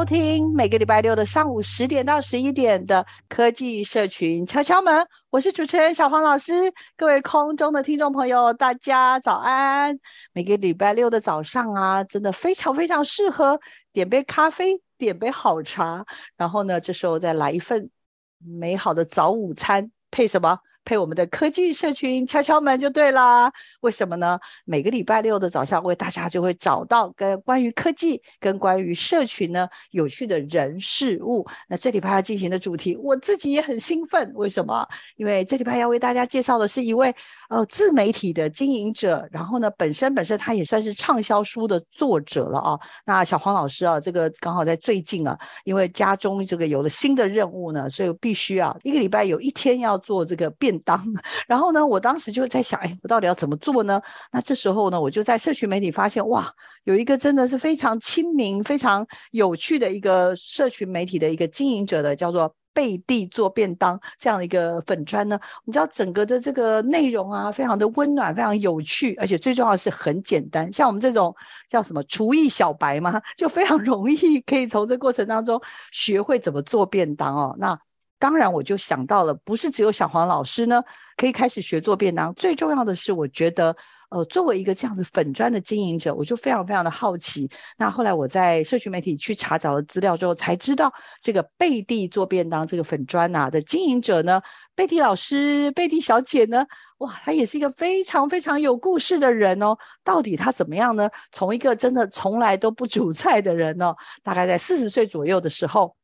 [0.00, 6.72] 收听每个礼拜六的上午十点到十一点的科技社群敲敲门，我是主持人小黄老师。
[6.96, 9.94] 各位空中的听众朋友，大家早安！
[10.32, 13.60] 每个礼拜六的早上啊，真的非常非常适合
[13.92, 16.02] 点杯咖啡，点杯好茶，
[16.34, 17.90] 然后呢，这时候再来一份
[18.38, 20.58] 美好的早午餐，配什么？
[20.84, 23.52] 配我们的科技社群敲敲门就对啦。
[23.80, 24.38] 为什么呢？
[24.64, 31.46] 每个礼拜六的早上，为大家就会找到跟关于科技、跟关于社群呢有趣的人事物。
[31.68, 34.32] 那这礼拜要进行的主题，我自己也很兴奋。
[34.34, 34.86] 为什么？
[35.16, 37.14] 因为这礼拜要为大家介绍的是一位
[37.50, 42.78] 呃自媒体的经营者，然后呢，本身本身他也算是畅销书的作者了啊。
[43.04, 51.04] 那小黄老师啊，这个刚好在最近啊，因为家中这个有了新的任务呢，所以必须啊，一个礼拜有一天要做这个便当，
[51.48, 54.00] 然后呢，我当时就在想，哎，我到底要怎么做呢？
[54.30, 56.48] 那这时候呢，我就在社群媒体发现，哇，
[56.84, 65.38] 有一个真的是非常亲民、非常有趣的一个社群媒体的一个经营者的，叫做贝蒂做便当这样的一个粉专呢。
[65.64, 70.72] 你知道整个的这个内容啊，非常的温暖，非常有趣，而且最重要的是很简单。
[70.72, 71.34] 像我们这种
[71.68, 75.60] 叫什么厨艺小白嘛， 就非常容易可以从这过程当中
[75.92, 77.56] 学会怎么做便当哦。
[77.58, 77.78] 那
[78.18, 80.82] 当然，我就想到了，不是只有小黄老师呢，
[81.16, 82.34] 可以开始学做便当。
[82.34, 83.74] 最重要的是，我觉得，
[84.10, 87.48] 呃，作为一个这样子粉砖的经营者，我就非常非常的好奇。
[87.78, 94.40] 那后来我在社区媒体去查找了资料之后，才知道这个贝蒂做便当这个粉砖呐的经营者呢，
[94.74, 96.66] 贝蒂老师、贝蒂小姐呢，
[96.98, 99.76] 哇，她也是一个非常非常有故事的人哦。
[100.04, 101.08] 到底她怎么样呢？
[101.32, 105.94] 从一个真的从来都不煮菜的人哦，大概在四十岁左右的时候。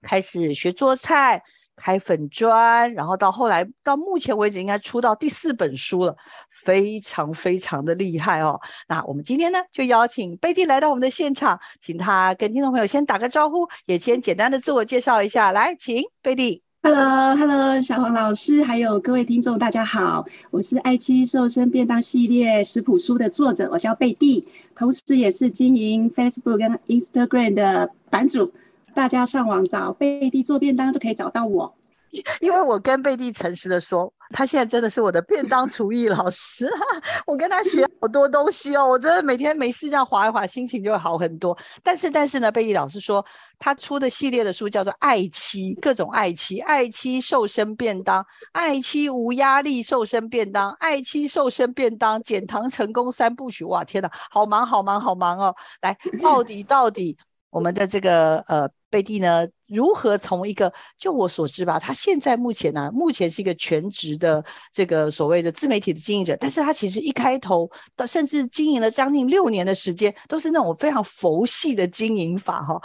[0.00, 1.42] 开始学做菜，
[1.78, 6.16] 开粉砖，然后到后来到目前为止应该出到第四本书了，
[6.64, 8.60] 非常非常的厉害哦。
[8.88, 15.52] 那我们今天呢就邀请贝蒂来到我们的现场，请他跟听众朋友先打个招呼，也先简单的自我介绍一下。
[15.52, 16.62] 来，请贝蒂。
[16.80, 24.46] Hello，Hello，小黄老师，还有各位听众，大家好，我是爱妻瘦身便当系列食谱书的作者，我叫贝蒂，
[24.76, 28.52] 同时也是经营 Facebook 跟 Instagram 的版主。
[28.98, 31.72] 大家上网找贝蒂做便当就可以找到我，
[32.42, 36.68] 因为我跟贝蒂诚实的说，他现在真的是我的便当厨艺老师，
[37.24, 41.56] 我跟他学好多东西哦，我真的每天没事这样滑一滑，心情就会好很多。
[41.80, 43.24] 但是但是呢，贝蒂老师说
[43.56, 53.64] 他出的系列的书叫做爱妻，各种爱妻，爱妻瘦身便当，爱妻无压力瘦身便当，爱妻瘦身便当减糖成功三部曲。
[53.64, 55.54] 哇，天哪，好忙好忙好忙哦！
[55.82, 57.16] 来，到底到底
[57.50, 58.68] 我们的这个呃。
[58.90, 59.46] 贝蒂呢？
[59.66, 64.42] 如何从一个就我所知吧，他现在目前呢、目前是一个全职的
[64.72, 72.80] 这个所谓的自媒体的经营者，但是他其实一开头到甚至经营了将近六年的时间，都是那种非常佛系的经营法哈。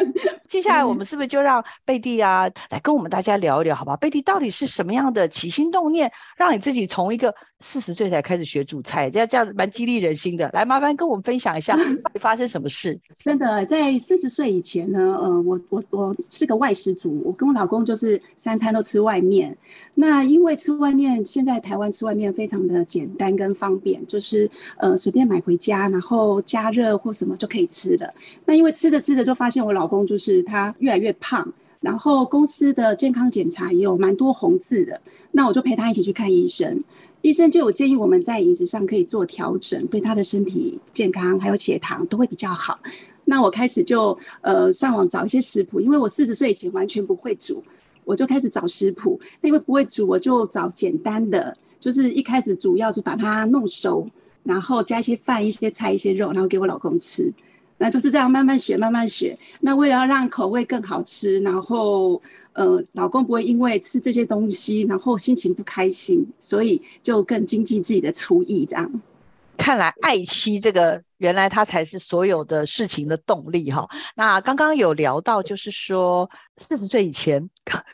[0.48, 3.96] 接下来我们是不是就让贝蒂啊来跟我们大家聊一聊，好吧？
[3.96, 10.50] 贝蒂到底是什么样的起心动念，让你自己从一个四十岁才开始学煮菜，这样这样蛮激励人心的。
[10.52, 12.98] 来，麻烦跟我们分享一下，到底发生什么事？
[13.24, 19.56] 真的，在四十岁以前呢，呃，我我我是个外食族，我跟我老公就是三餐都吃外面。
[19.94, 28.12] 那因为吃外面，现在台湾吃外面非常的简单跟方便，就是呃随便买回家，然后加热或什么就可以吃的。
[28.44, 35.00] 那因为吃着吃着就发现我老公就是他越来越胖，然后公司的健康检查也有蛮多红字的。
[35.32, 36.82] 那我就陪他一起去看医生，
[37.22, 42.78] 医生就有建议我们在饮食上可以做调整，对他的身体健康还有血糖都会比较好。
[43.24, 47.62] 那我开始就呃上网找一些食谱，因为我四十岁以前完全不会煮。
[48.04, 54.08] 我就开始找食谱，那因为不会煮，我就找简单的，就是一开始主要是把它弄熟，
[54.44, 57.32] 然后加一些饭、一些菜、一些肉，然后给我老公吃。
[57.78, 59.36] 那就是这样慢慢学，慢慢学。
[59.60, 62.20] 那为了要让口味更好吃，然后
[62.52, 69.02] 呃，老公不会因为吃这些东西，然后心情不开心，所以就更精进自己的厨艺，这样。
[69.58, 73.88] 看来爱妻这个原来他才是所有的事情的动力哈。
[74.14, 76.28] 那刚刚有聊到，就是说
[76.58, 77.42] 四十岁以前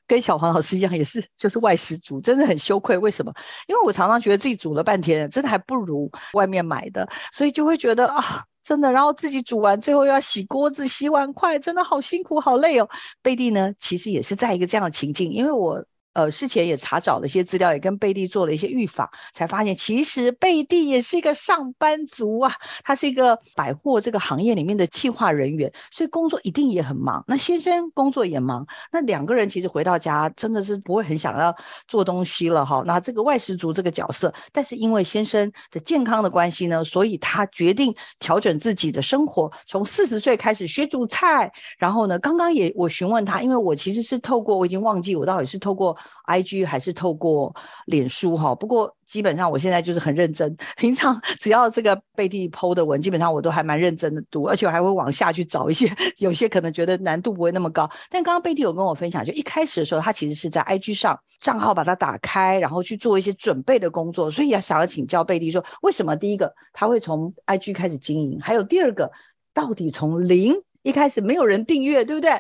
[0.06, 2.98] 跟小黄老师一样，也是就是外食族，真的很羞愧。
[2.98, 3.32] 为什么？
[3.68, 12.88] 因为我常常觉得自己煮了半天，真的还不如外面买的，所以就会觉得啊，真的，然后自己煮完，最后又要洗锅子、洗碗筷，真的好辛苦、好累哦。
[13.20, 15.84] 贝蒂呢，其实也是在一个这样的情境，因为我。
[16.14, 22.52] 呃，事前也查找了一些资料，也跟贝蒂做了一些预访，才发现其实贝蒂也是一个上班族啊，
[22.84, 27.24] 他是一个百货这个行业里面的企划人员，所以工作一定也很忙。
[27.26, 31.54] 那先生工作也忙，那两个人其实回到家真的是不会很想要
[31.88, 32.82] 做东西了哈。
[32.84, 41.50] 那这个外食族这个角色，但是因为先生的健康的关系呢，所以他决定调整自己的生活，从四十岁开始学煮菜。
[41.78, 45.96] 然后呢，刚刚也我询问他，因为我其实是透过我已经忘记我到底是透过。
[46.26, 47.54] IG 还是透过
[47.86, 50.56] 脸书哈，不过基本上我现在就是很认真。
[50.76, 57.90] 平常 只要这个贝蒂 PO 的文，基本上我都还蛮认真的读，而且我还会往下去找一些， 有些可能觉得难度不会那么高。
[58.08, 64.30] 但刚刚贝蒂有跟我分享，就一开始的时候，他其实是在 IG 上账号把它打开，然后去做一些准备的工作。
[64.30, 69.10] 所以要想要请教贝蒂说，为什么第一个他会从 IG 开始经营，还有第二个
[69.52, 72.30] 到底从零一开始没有人订阅，对不对？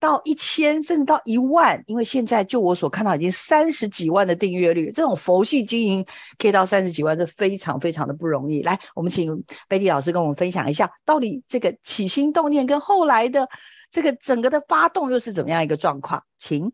[0.00, 6.04] 到一千甚至到一万，因为现在就我所看到已经三十几万的订阅率，这种佛系经营
[6.38, 8.62] 可以到三十几万，这非常非常的不容易。
[8.62, 9.30] 来，我们请
[9.68, 13.46] 贝蒂老师跟我们分享一下，到底这个起心动念跟后来的
[13.90, 16.20] 这个整个的发动又是怎么样一个状况？
[16.38, 16.72] 请。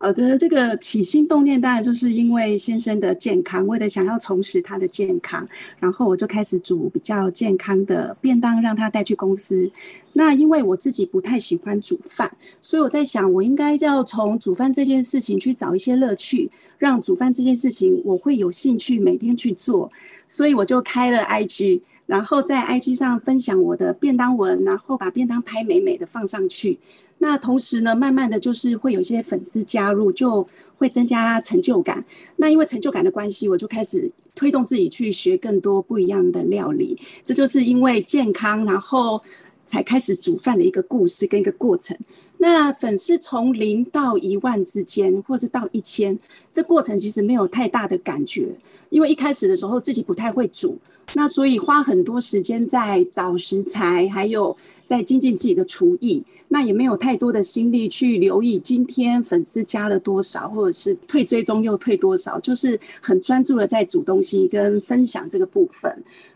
[0.00, 5.44] 好的，这个起心动念当然就是因为先生的健康，为了想要重拾他的健康，
[5.80, 9.68] 然后我就开始煮比较健康的便当，让他带去公司。
[10.12, 12.30] 那因为我自己不太喜欢煮饭，
[12.62, 16.48] 所以我在想，我应该要从煮饭这件事情去找一些乐趣，
[16.78, 19.90] 让煮饭这件事情我会有兴趣每天去做。
[20.28, 26.78] 所以我就开了 IG，然后在 IG 上分享我的便当文，然后把便当拍美美的放上去。
[27.18, 30.46] 那同时呢，慢慢的就是会有一些粉丝加入，就
[30.78, 32.02] 会增加成就感。
[32.36, 36.98] 那因为成就感的关系，我就开始推动自己去学更多不一样的料理。
[37.26, 39.20] 这就是因为健康，然后
[39.66, 41.94] 才开始煮饭的一个故事跟一个过程。
[42.38, 46.18] 那粉丝从零到一万之间，或是到一千，
[46.50, 48.48] 这过程其实没有太大的感觉，
[48.88, 50.78] 因为一开始的时候自己不太会煮，
[51.14, 54.56] 那所以花很多时间在找食材，还有
[54.86, 56.22] 在精进自己的厨艺。
[56.50, 65.94] 那也没有太多的心力去留意今天粉丝加了多少，或者是退追踪又退多少，就是很专注的在煮东西跟分享这个部分。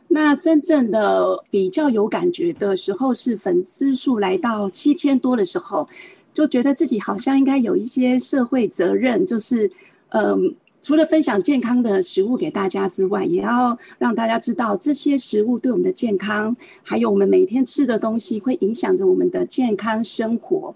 [0.08, 5.88] 那真正的比较有感觉的时候，是粉丝数来到七千多的时候，
[6.34, 9.70] 就觉得自己好像应该有一些社会责任，就是
[10.10, 10.54] 嗯。
[10.82, 20.74] 除了分享健康的食物给大家之外，也要让大家知道这些食物对我们的健康，还有我们每天吃的东西会影响着我们的健康生活。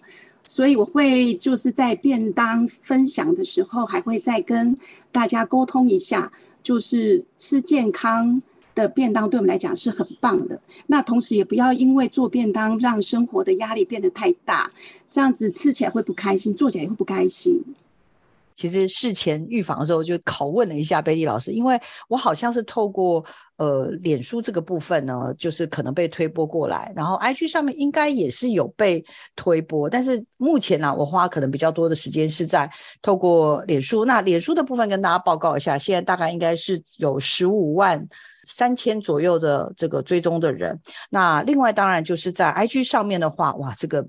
[0.48, 4.78] 所以我会就是在便当分享的时候，还会再跟
[5.10, 6.30] 大家沟通一下，
[6.62, 8.40] 就是吃健康
[8.76, 10.56] 的便当对我们来讲是很棒的。
[10.86, 14.70] 那同时也不要因为做便当让生活的压力变得太大，
[15.10, 17.60] 这样子吃起来会不开心，做起来也会不开心。
[18.56, 23.24] 其实事前预防的时候就拷问了一下贝蒂老师，因为我好像是透过
[23.58, 29.04] 呃脸书这个部分呢，就是可能被推播过来，然后 IG 上面应该也是有被
[29.36, 32.68] 推播，但是目前呢，我花可能比较多的时间是在
[33.02, 34.04] 透过脸书。
[34.04, 38.02] 那脸书的部分跟大家报告一下，现在大概应该是有十五万
[38.46, 40.80] 三千左右的这个追踪的人。
[41.10, 44.06] 那另外当然就是在 IG 上面的话，哇，这个。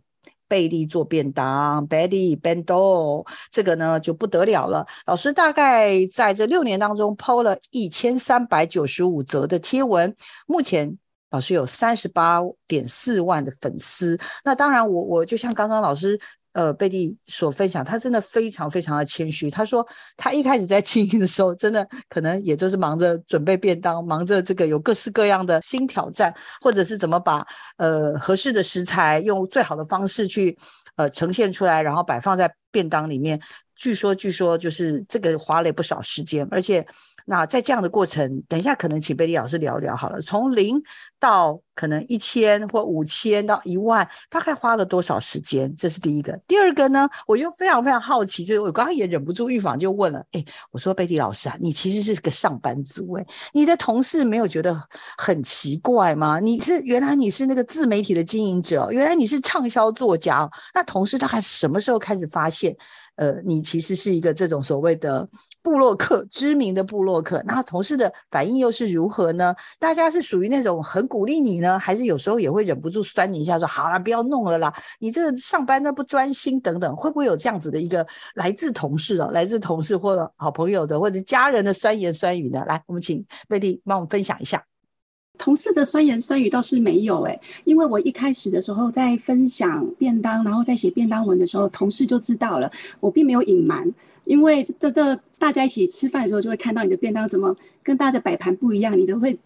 [0.48, 4.86] 贝蒂做便当，Betty Bando，这个呢就不得了了。
[5.06, 10.98] 老师大概在这六年当中抛了一千三百九十五则的贴文，目前
[11.30, 14.18] 老师有三十八点四万的粉丝。
[14.44, 16.20] 那当然我，我我就像刚刚老师。
[16.57, 19.47] 呃，贝蒂所分享，他真的非常非常的谦虚。
[19.47, 19.87] 他说，
[20.17, 27.45] 他一开始在经营的时候，真的可能也就是忙着准备便当，忙着这个有各式各样的新挑战，或者是怎么把
[27.77, 30.57] 呃合适的食材用最好的方式去
[30.95, 33.39] 呃呈现出来，然后摆放在便当里面。
[33.75, 36.83] 据说，据说就是这个花了不少时间，而且
[37.29, 40.22] 那在这样的过程，等一下可能请贝蒂老师聊聊好了。
[40.22, 40.81] 从零
[41.19, 45.75] 到可能一千或五千到一万，大概花了多少时间？
[45.75, 46.31] 这是第一个。
[46.48, 54.81] 第二个呢，我又非常非常好奇，就是我刚刚也忍不住预防就问了，哎，我说贝蒂老师啊，你其实是个上班族哎，你的同事没有觉得
[55.17, 56.39] 很奇怪吗？
[56.39, 62.74] 你是原来你是那个自媒体的经营者，原来你是畅销作家，那同事大概什么时候开始发现，
[63.17, 65.27] 呃，你其实是一个这种所谓的？
[65.67, 69.53] 部落客，知名的部落客，那同事的反应又是如何呢？
[69.77, 82.63] 大家是属于那种很鼓励你呢，还是有时候也会忍不住酸你一下说，好了，不要弄了啦，你这上班都不专心等等，会不会有这样子的一个来自同事哦，来自同事或好朋友的或者家人的酸言酸语呢？
[82.65, 84.63] 来，我们请贝蒂帮我们分享一下。
[85.38, 92.71] 同事的酸言酸语倒是没有诶、因为我一开始的时候在分享便当，然后在写便当文的时候，同事就知道了，
[93.01, 93.86] 我并没有隐瞒。
[94.27, 99.38] 因为这这大家一起吃饭的时候，就会看到你的便当怎么跟大家摆盘不一样，你都会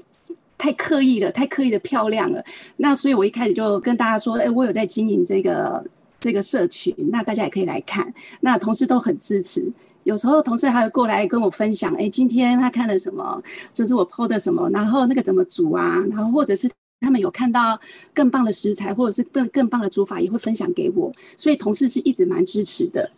[0.58, 2.44] 太刻意了，太刻意的漂亮了。
[2.78, 5.84] 那所以我一开始就跟大家说，哎，我有在经营这个
[6.20, 8.14] 这个社群，那大家也可以来看。
[8.42, 9.72] 那同事都很支持，
[10.04, 13.42] 有时候同事还会过来跟我分享，哎，今天他看了什么，
[13.74, 16.70] 就是我 PO 的什么，然后那个怎么煮啊，然后或者是
[17.02, 17.80] 他们有看到
[18.14, 21.12] 更棒的食材，或者是更更棒的煮法，也会分享给我。
[21.38, 23.10] 所以同事是一直蛮支持的。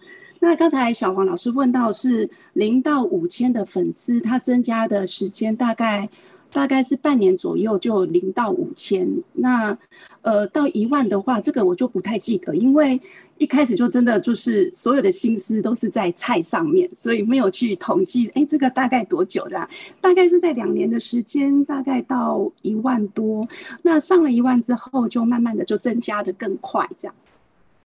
[0.44, 6.10] 那刚才小黄老师问到是零到五千的粉丝，他增加的时间大概
[6.52, 9.10] 大概是半年左右，就零到五千。
[9.32, 9.76] 那
[10.22, 13.00] 呃到一万的话，这个我就不太记得，因为
[13.38, 18.28] 一开始就真的就是所有的心思都是在菜上面，所以没有去统计。
[18.36, 19.70] 哎，这个大概多久的？
[20.02, 23.48] 大概是在两年的时间，大概到一万多。
[23.82, 27.16] 那上了一万之后，就慢慢的就增加的更快，这样。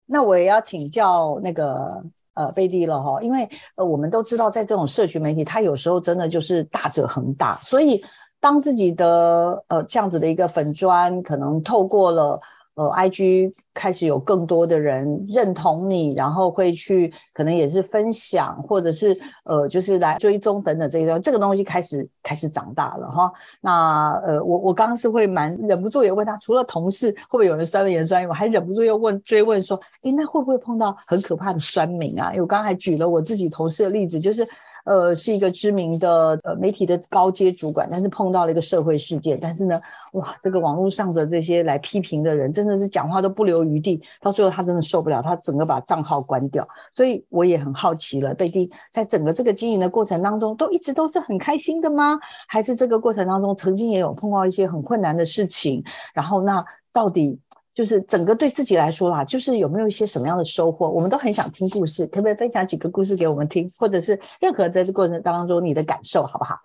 [0.05, 2.01] 那我也要请教那个。
[2.36, 8.04] 呃，贝蒂了哈，因为呃，我们都知道，在这种社群媒体，它有时候真的就是大者恒大，所以
[8.39, 12.39] 当自己的呃这样子的一个粉砖，可能透过了。
[12.75, 23.32] 呃，IG 开始有更多的人认同你，然后会去可能也是分享，或者是呃，就是来追踪等等这些东西，这个东西开始开始长大了哈。
[23.62, 32.29] 那呃，我我刚刚是会蛮忍不住也问他，除了同事会不会有人酸言酸语，我还忍不住又问追问说，诶，那会不会碰到很可怕的酸民啊？
[32.32, 34.46] 因为我刚才举了我自己同事的例子，就是。
[34.86, 39.82] 呃，是一个知名的呃媒体的高阶主管，但是碰到了一个社会事件，但是呢，
[40.13, 46.68] 哇，这个网络上的这些来批评的人，真的是讲话都不留余地，到最后他真的受不了，他整个把账号关掉。
[46.96, 52.20] 所以我也很好奇了，贝蒂在整个这个经营的过程当中，都一直都是很开心的吗？
[52.48, 55.84] 还是这个过程当中曾经也有碰到一些很困难的事情？
[56.13, 56.63] 然后那
[56.94, 57.39] 到底？
[57.75, 60.89] 就是整个对自己来说啦，就是有没有一些什么样的收获？
[60.89, 66.55] 我们都很想听故事，可不可以分享几个故事给我们听，或者是任何在这过程当中你的感受，好不好？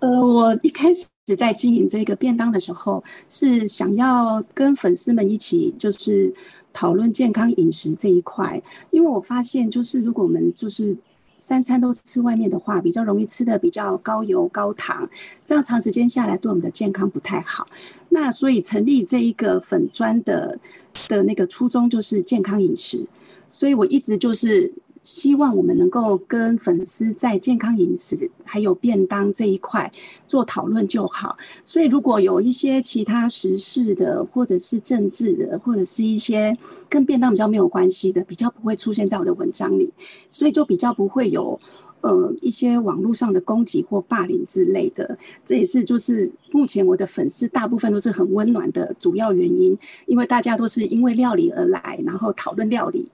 [0.00, 1.06] 呃，我一开始
[1.36, 6.34] 在经营这个便当的时候，是想要跟粉丝们一起就是
[6.72, 10.96] 讨论健康饮食这一块，因为我发现就是如果我们就是。
[11.46, 15.06] 三餐都吃外面的话，比较容易吃的比较高油高糖，
[15.44, 17.66] 这样长时间下来对我们的健康不太好。
[18.08, 20.58] 那所以成立这一个粉砖的
[21.06, 23.06] 的那个初衷就是健康饮食，
[23.50, 24.72] 所以我一直就是。
[25.04, 29.92] 希望我们能够跟粉丝在健康饮食还有便当这一块
[30.26, 31.36] 做讨论就好。
[31.62, 36.56] 所以如果有一些其他时事的，或者是政治的，或者是一些
[36.88, 39.92] 跟便当比较没有关系的，比较不会出现在我的文章里，
[40.30, 41.60] 所以就比较不会有
[42.00, 45.18] 呃一些网络上的攻击或霸凌之类的。
[45.44, 53.10] 这也是就是目前我的粉丝大部分都是很温暖的主要原因，因为大家都是因为料理而来，然后讨论料理。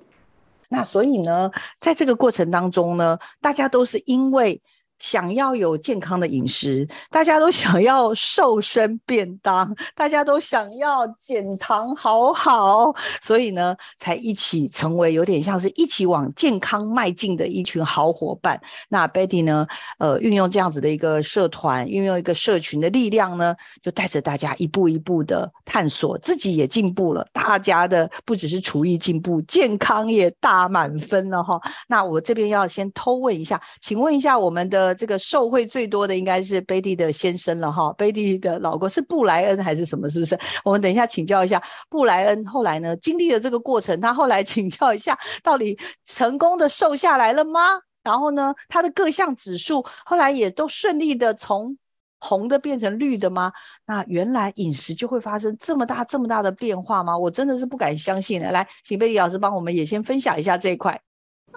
[0.71, 4.62] 那所以呢，在这个过程当中呢，大家都是因为。
[5.00, 18.61] 想要有健康的饮食，大家都想要瘦身便当，大家都想要减糖好好，所以呢，才一起成为有点像是一起往健康迈进的一群好伙伴。
[18.90, 19.66] 那 Betty 呢，
[19.99, 31.59] 呃，运用这样子的一个社团，运用一个社群的力量呢，就带着大家一步一步的探索，自己也进步了，大家的不只是厨艺进步，健康也大满分了哈。
[31.88, 34.89] 那我这边要先偷问一下，请问一下我们的。
[34.94, 40.09] 这个受惠最多的应该是贝蒂的先生了哈，贝蒂的老公是布莱恩还是什么？
[40.09, 40.38] 是不是？
[40.64, 42.47] 我们等一下请教一下布莱恩。
[42.47, 47.61] 后来呢，经历了这个过程，他后来请教一下，到底成功的瘦下来了吗？
[48.02, 51.76] 然后呢，他的各项指数后来也都顺利的从
[52.18, 53.52] 红的变成绿的吗？
[53.87, 57.16] 那原来饮食就会发生这么大这么大的变化吗？
[57.16, 58.50] 我真的是不敢相信的。
[58.50, 61.00] 来，请贝蒂老师帮我们也先分享一下这一块。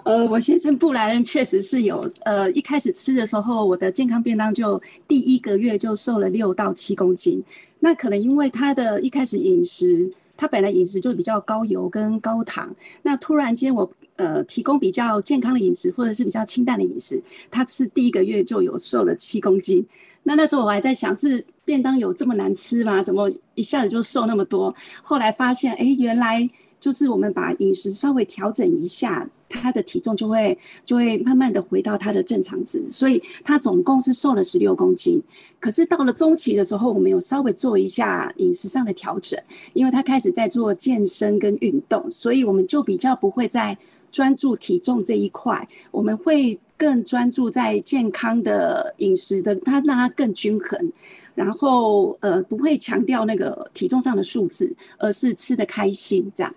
[0.02, 7.42] 呃，我先生布莱恩确实是有，呃，一开始吃的时候，我的健康便当就第一个月就瘦了六到七公斤。
[7.80, 19.86] 那可能因为他的一开始饮食，他本来饮食就比较高油跟高糖，那突然间我呃提供比较健康的饮食或者是比较清淡的饮食，他吃第一个月就有瘦了七公斤。
[20.22, 23.02] 那那时候我还在想，是便当有这么难吃吗？
[23.02, 24.74] 怎么一下子就瘦那么多？
[25.02, 26.46] 后来发现，哎，原来。
[26.80, 29.26] 就是我们把饮食稍微调整一下，
[29.60, 35.22] 他的体重就会就会慢慢的回到他的正常值，所以他总共是瘦了十六公斤。
[35.60, 39.38] 可是到了中期的时候，我们有稍微做一下饮食上的调整，
[39.72, 43.76] 因为他开始在做健身跟运动，所以我们就比较不会再
[44.10, 50.92] 专注体重这一块，我们会更专注在健康的饮食的，它让它更均衡。
[51.34, 56.54] 然后呃不会强调那个体重上的数字，而是吃得开心这样。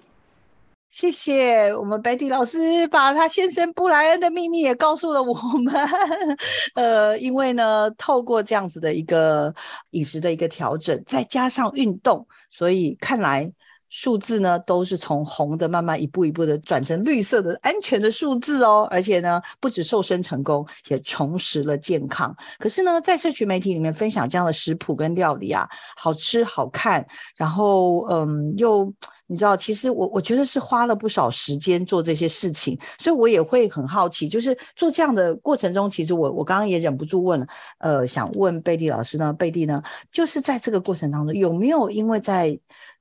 [0.90, 5.76] 谢谢我们白迪老师把他先生布莱恩的秘密也告诉了我们。
[6.76, 9.54] 呃，因为呢，透过这样子的一个
[9.92, 13.52] 饮食的一个调整，再加上运动，所以看来
[13.90, 18.88] 数字呢都是从红的慢慢一步一步的转成绿色的安全的数字哦。
[18.90, 22.34] 而且呢，不止瘦身成功，也重拾了健康。
[22.58, 25.68] 可是呢，在社群媒体里面分享这样的食谱跟料理啊，
[25.98, 28.92] 好吃好看，然后嗯又。
[29.28, 37.48] 你知道，其实我我觉得是花了不少时间做这些事情，所以我也会很好奇，就是做这样的过程中，其实我我刚刚也忍不住问了，
[37.80, 42.58] 呃，想问贝蒂老师呢，贝蒂呢，就是在这个过程当中，有没有因为在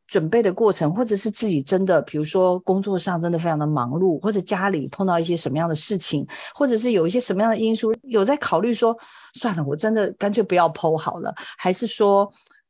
[0.09, 8.97] 准备的过程，或者是自己真的，比如说工作上真的非常的忙碌，或者家里碰到一些什么样的事情，或者是有一些什么样的因素，有在考虑说，
[9.35, 12.29] 算了，我真的干脆不要剖好了，还是说？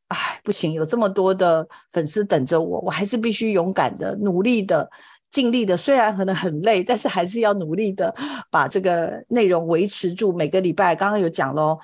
[0.09, 4.89] 哎，不行，有这么多的粉丝等着我，我还是必须勇敢的、努力的、
[5.33, 5.77] 尽力的。
[5.77, 8.15] 虽然可能很累，但是还是要努力的
[8.49, 10.33] 把这个内容维持住。
[10.33, 11.81] 每个礼拜，刚刚有讲咯，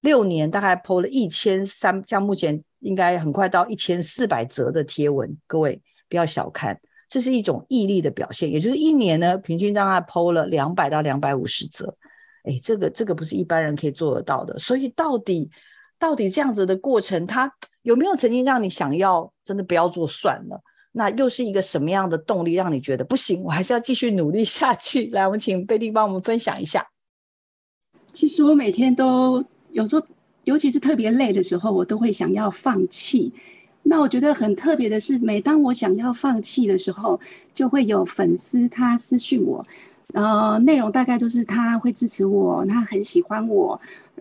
[0.00, 5.36] 六年大概剖了一千三，像目前应该很快到一千四百则的贴文。
[5.46, 5.78] 各位
[6.08, 6.80] 不要小看，
[7.10, 8.50] 这是一种毅力的表现。
[8.50, 11.94] 也就是一年呢，平均大概剖了两百到两百五十则。
[12.44, 14.58] 哎，这个这个不是一般人可以做得到的。
[14.58, 15.50] 所以到底。
[15.98, 20.60] 到底这样子的过程，它有没有曾经让你想要真的不要做算了？
[20.92, 25.10] 那又是一个什么样的动力让你觉得不行，我还是要继续努力下去？
[25.12, 26.86] 来，我们请贝蒂帮我们分享一下。
[28.14, 30.06] 其实我每天都有时候，
[30.44, 33.30] 尤其是特别累的时候，我都会想要放弃。
[33.82, 37.20] 那我觉得很特别的是，每当我想要放弃的时候，
[37.52, 39.62] 就会有粉丝他私讯我，
[40.14, 43.78] 呃，内容大概就是他会支持我，他很喜欢我。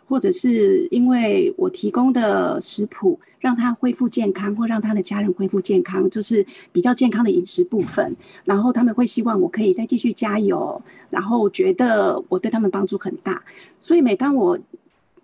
[0.07, 8.15] 或者是因为我提供的食谱让他恢复健康，或让他的家人恢复健康，就是比较健康的饮食部分。
[8.43, 13.43] 然后他们会希望我可以再继续加油，然后觉得我对他们帮助很大。
[13.79, 14.59] 所以每当我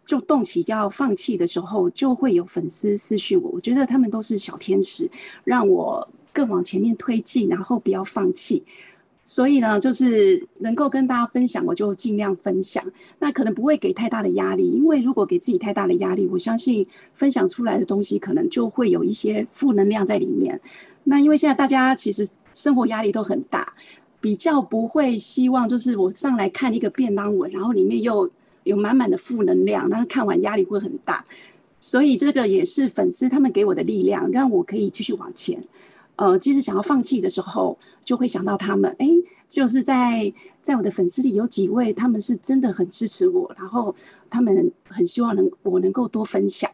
[0.05, 3.49] 就动起要放弃的时候，就会有粉丝私讯我。
[3.51, 5.09] 我觉得他们都是小天使，
[5.43, 8.63] 让我更往前面推进，然后不要放弃。
[9.23, 12.83] 所以呢，就是能够跟大家分享，我就尽量分享。
[13.19, 20.59] 那可能不会给太大的压力，因为如果给自己太大的压力，我相信分享出来的东西可能就会有一些负能量在里面。
[21.03, 23.73] 那因为现在大家其实生活压力都很大，
[24.19, 28.29] 比较不会希望就是我上来看一个便当文，然后里面又
[28.63, 31.23] 有满满的负能量，那看完压力会很大。
[31.79, 35.63] 所以这个也是粉丝他们给我的力量，让我可以继续往前。
[36.21, 38.95] 呃，即使想要放弃的时候，就会想到他们。
[38.99, 39.07] 哎，
[39.49, 40.31] 就是在
[40.61, 43.95] 在我的粉丝里有几位，他们是真的很支持我，然后
[44.29, 46.69] 他们很希望能我能够多分享。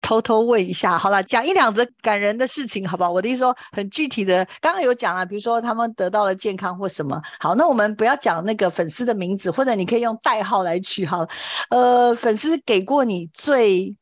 [0.00, 3.10] 偷偷问一下，好了，讲一两则感人的事情，好不好？
[3.10, 7.20] 我的意思说很具体的，刚刚有讲了，比如说他们得到了健康或什么。
[7.40, 11.04] 好，那我们不要讲那个粉丝的名字，或者你可以用代号来取。
[11.04, 11.26] 好，
[11.70, 13.96] 呃，粉丝给过你最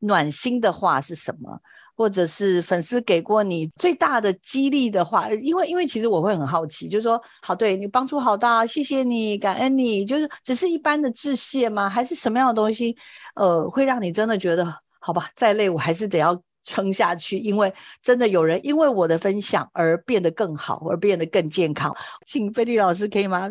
[0.00, 1.60] 暖心的话是什么？
[2.02, 11.88] 或者是粉丝给过你最大的激励的话，因为因为其实我会很好奇，就是说，好，对你帮助好大，谢谢你，感恩你，就是只是一般的致谢吗？
[11.88, 12.96] 还是什么样的东西，
[13.36, 14.66] 呃，会让你真的觉得，
[14.98, 21.94] 好吧，再累我还是得要撑下去，因为真的有人因为我的分享而变得更好，而变得更健康。
[22.26, 23.48] 请菲利老师可以吗？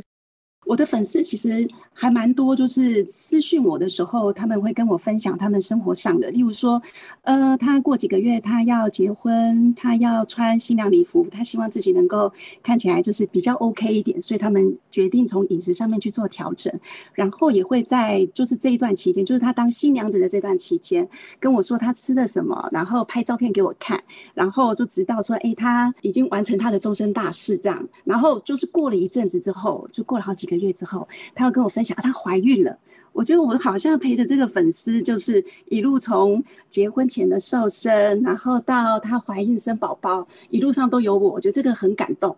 [0.65, 6.81] 我的粉丝其实还蛮多，就是私讯我的时候，他们会跟我分享他们生活上的，例如说，
[7.23, 12.31] 呃，他过几个月他要结婚，他要穿新娘礼服，他希望自己能够
[12.63, 16.73] 看起来就是比较 OK 一点，所以他们决定从饮食上面去做调整，
[17.13, 21.07] 然后也会在就是这一段期间，就是他当新娘子的这段期间，
[21.39, 24.01] 跟我说他吃了什么，然后拍照片给我看，
[24.33, 30.71] 然后就知道说，哎，他已经完成他的终身大事这样，然后就是过了一阵子之后，就过了好几个月。
[30.73, 32.77] 之后，她要跟我分享，她怀孕了。
[33.13, 41.31] 我觉得我好像陪着这个粉丝，就是一路从结婚前的瘦身，然后到她怀孕生宝宝，一路上都有我。
[41.31, 42.33] 我觉得这个很感动。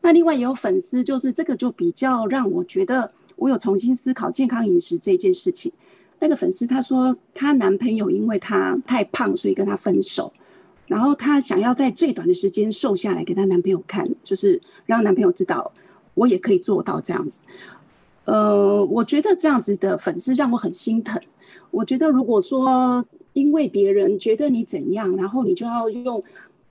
[0.00, 5.70] 那另外也有粉丝，就是这个就比较让我觉得我有重新思考健康饮食这件事情。
[6.18, 10.32] 那个粉丝她说，她男朋友因为她太胖，所以跟她分手，
[10.88, 15.72] 然后她想要在最短的时间瘦下来给她男朋友看，就是让男朋友知道。
[16.16, 17.40] 我也可以做到这样子，
[18.24, 21.20] 呃，我觉得这样子的粉丝让我很心疼。
[21.70, 26.20] 我觉得如果说因为别人觉得你怎样，然后你就要用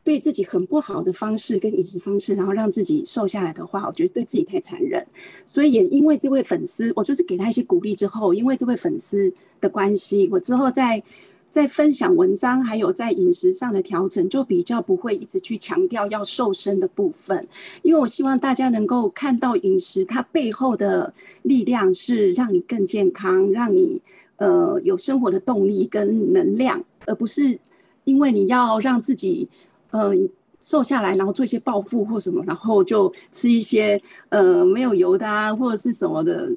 [0.03, 5.05] 对自己很不好的方式跟饮食方式，然后让自己瘦下来的话，我觉得对自己太残忍。
[5.45, 9.31] 所以也因为这位粉丝，我就是给他一些鼓励之后，因为这位粉丝
[9.61, 11.01] 的关系，我之后在。
[11.49, 17.47] 在分享文章，还有在饮食上的调整，就比较不会一直去强调要瘦身的部分，
[17.81, 24.01] 因为我希望大家能够看到饮食它背后的力量是让你更健康，让你
[24.35, 27.57] 呃有生活的动力跟能量，而不是
[28.03, 29.47] 因为你要让自己
[29.91, 30.11] 呃
[30.59, 36.51] 瘦下来，然后做一些暴富或什么，然后就吃一些呃没有油的啊或者是什么的。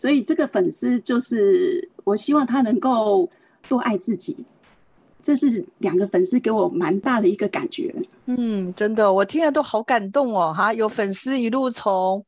[0.00, 3.30] 所以这个粉丝就是我希望他能够。
[3.68, 4.44] 多爱自己，
[5.22, 7.94] 这是两个粉丝给我蛮大的一个感觉。
[8.26, 10.54] 嗯，真的，我听了都好感动哦。
[10.56, 12.24] 哈，有粉丝一路从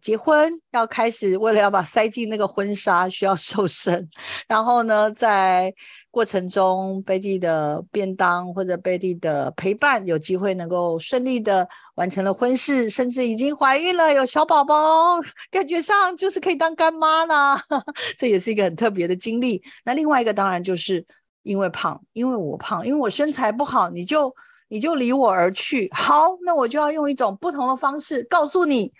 [0.00, 4.08] 结婚要开始，为了要把塞进那个婚纱，需要瘦身，
[4.48, 5.72] 然后呢，在
[6.10, 15.20] 过程中贝蒂的便当或者贝蒂的陪伴，有机会能够顺利的完成了婚事，甚至已经怀孕了，有小宝宝，
[15.50, 17.62] 感觉上就是可以当干妈啦。
[18.18, 19.62] 这也是一个很特别的经历。
[19.84, 21.04] 那另外一个当然就是
[21.42, 24.34] 因为胖，因为我胖，因为我身材不好，你就
[24.68, 25.88] 你就离我而去。
[25.92, 28.92] 好，那我就要用一种不同的方式告诉你。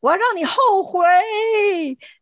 [0.00, 0.98] 我要让你后悔，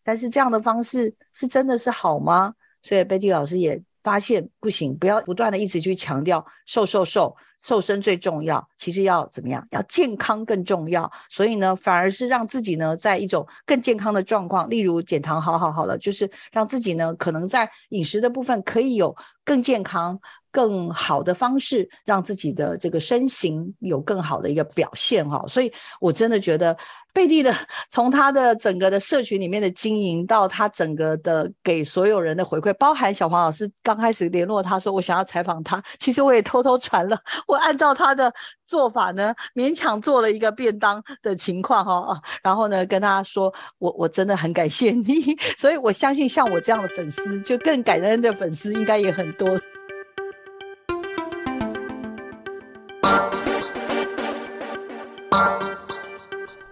[0.02, 2.54] 但是这样的方式是真的是好吗？
[2.82, 7.36] 所以贝蒂老师也发现不行，不要不断的一直去强调瘦瘦瘦。
[7.60, 9.66] 瘦身最重要，其实要怎么样？
[9.72, 11.10] 要健康更重要。
[11.28, 19.12] 所以呢，反而是让自己呢，在一种更健康的状况，例如减糖，好好好了，就是让自己呢，可能在饮食的部分可以有
[19.48, 20.20] 更健康、
[20.52, 25.42] 更好的方式，让自己的这个身形有更好的一个表现哈。
[25.48, 26.76] 所以我真的觉得。
[27.10, 27.52] 贝蒂的
[27.90, 38.32] 从他的整个的社群里面的经营，到他整个的给所有人的回馈，包含小黄老师刚开始联络他说我想要采访他，其实我也偷偷传了，我按照他的
[38.68, 49.58] 做法呢，勉强做了一个便当的情况哈，然后呢跟他说我我真的很感谢你， 所以我相信像我这样的粉丝，就更感恩的粉丝应该也很多。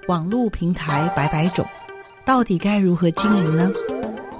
[0.08, 1.64] 网络平台百百种，
[2.24, 3.72] 到底该如何经营呢？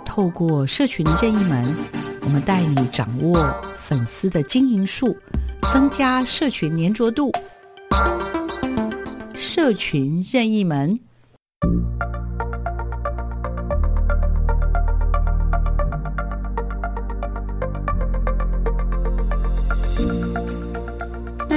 [0.05, 1.75] 透过社群任意门，
[2.23, 3.35] 我们带你掌握
[3.77, 5.17] 粉丝的经营术，
[5.73, 7.31] 增加社群粘着度。
[9.35, 10.99] 社群任意门。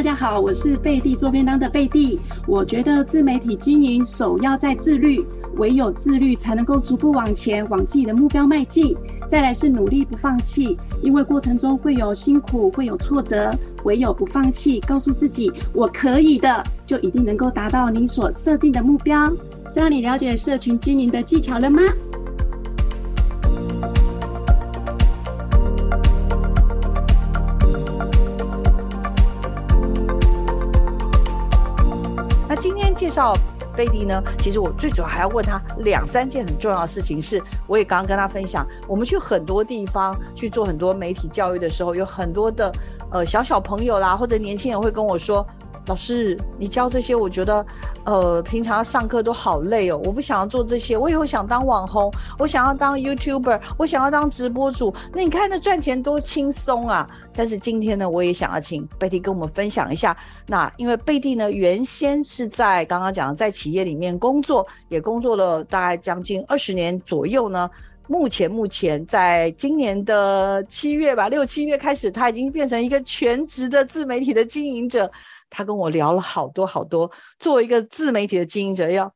[0.10, 2.20] 大家好，我是贝蒂做便当的贝蒂。
[2.48, 5.24] 我觉得自媒体经营首要在自律，
[5.58, 8.98] 唯有自律才能够逐步往前，往自己的目标迈进。
[9.28, 19.32] 再来是努力不放弃，因为过程中会有辛苦，会有挫折，唯有不放弃，告诉自己我可以的，就一定能够达到你所设定的目标。
[19.72, 21.84] 这样你了解社群经营的技巧了吗？
[32.50, 33.32] 那今天介绍
[33.78, 37.22] 贝蒂呢，其实我最主要还要问他两三件很重要的事情。
[37.22, 42.72] 是，我也刚刚跟他分享，我们去很多地方去做很多媒体教育的时候，有很多的
[43.12, 45.46] 呃小小朋友啦，或者年轻人会跟我说，
[45.90, 47.66] 老师，你教这些，我觉得，
[48.06, 54.94] 呃，平常上课都好累哦，我不想要做这些，我以后想当网红，我想要当 YouTuber，我想要当直播主。
[55.12, 57.10] 那你看，那赚钱多轻松啊！
[57.34, 60.16] 但是今天呢，我也想要请贝蒂跟我们分享一下。
[60.46, 67.68] 那因为贝蒂呢，原先是在刚刚讲的在企业里面工作，也工作了大概将近二十年左右呢。
[68.08, 75.10] 目前目前在今年的七月吧，六七月开始，他已经变成一个全职的自媒体的经营者。
[75.50, 79.12] 他跟我聊了好多好多，作为一个自媒体的经营者要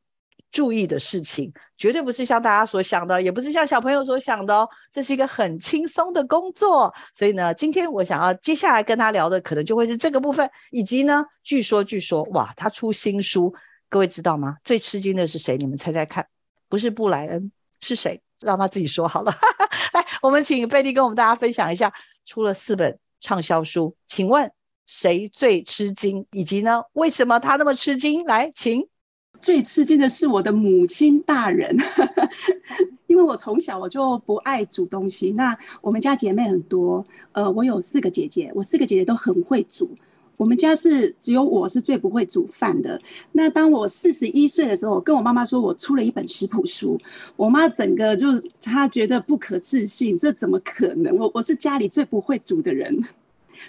[0.50, 4.68] 注意的事情，绝对不是像大家所想的，也不是像小朋友所想的哦。
[4.92, 13.52] 这是一个很轻松的工作，所以呢，今天我想要接下来跟他聊的，可能就会是这个部分，以及呢，据说据说，哇，他出新书，
[13.88, 14.56] 各位知道吗？
[14.64, 15.56] 最吃惊的是谁？
[15.56, 16.24] 你们猜猜看，
[16.68, 18.20] 不是布莱恩，是谁？
[18.40, 19.34] 让他自己说好了。
[19.92, 21.92] 来，我们请贝蒂跟我们大家分享一下，
[22.26, 24.50] 出了四本畅销书，请问
[24.86, 26.24] 谁最吃惊？
[26.32, 28.24] 以及呢，为什么他那么吃惊？
[28.24, 28.86] 来，请。
[29.40, 31.76] 最吃惊的是我的母亲大人，
[33.06, 35.32] 因为我从小我就不爱煮东西。
[35.32, 39.90] 那我们家姐妹很多，呃，我有四个姐姐，我四个姐姐都很会煮。
[40.36, 42.98] 我们家是只有我是最不会煮饭的。
[43.32, 46.98] 那当我四十一岁的时候，我跟我妈妈说，我出了一本食谱书。
[47.36, 48.26] 我妈整个就
[48.62, 51.14] 她觉得不可置信，这怎么可能？
[51.16, 52.98] 我我是家里最不会煮的人。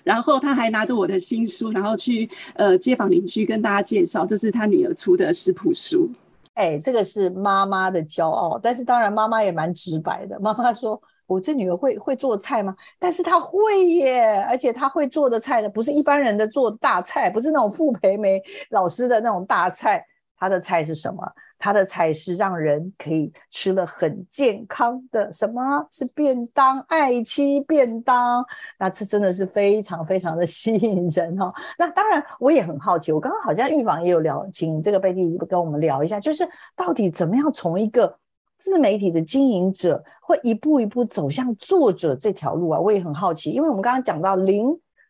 [0.03, 6.09] 然后她还拿着我的新书，然后去呃街坊邻居跟大家介绍，这是她女儿出的食谱书。
[6.53, 10.39] 哎，这个是妈妈的骄傲，但是当然妈妈也蛮直白的。
[10.39, 11.01] 妈妈说。
[11.27, 12.75] 我这女儿会会做菜吗？
[12.99, 20.05] 但是她会耶，而且她会做的菜呢，不是一般人的做大菜，不是那种傅培梅老师的那种大菜。
[20.37, 21.27] 她的菜是什么？
[21.57, 26.79] 它的菜是让人可以吃了很健康的，什么是便当？
[26.87, 28.45] 爱妻便当。
[28.79, 31.53] 那这真的是非常非常的 吸引人哈、哦。
[31.77, 38.17] 那当然，我也很好奇，我刚刚好像预防也有聊，请这个贝蒂跟我们聊一下，就是到底怎么样从一个。
[38.57, 44.69] 自媒体的经营者会一步一步走向作者这条路啊，我也很好奇，因为我们刚刚讲到零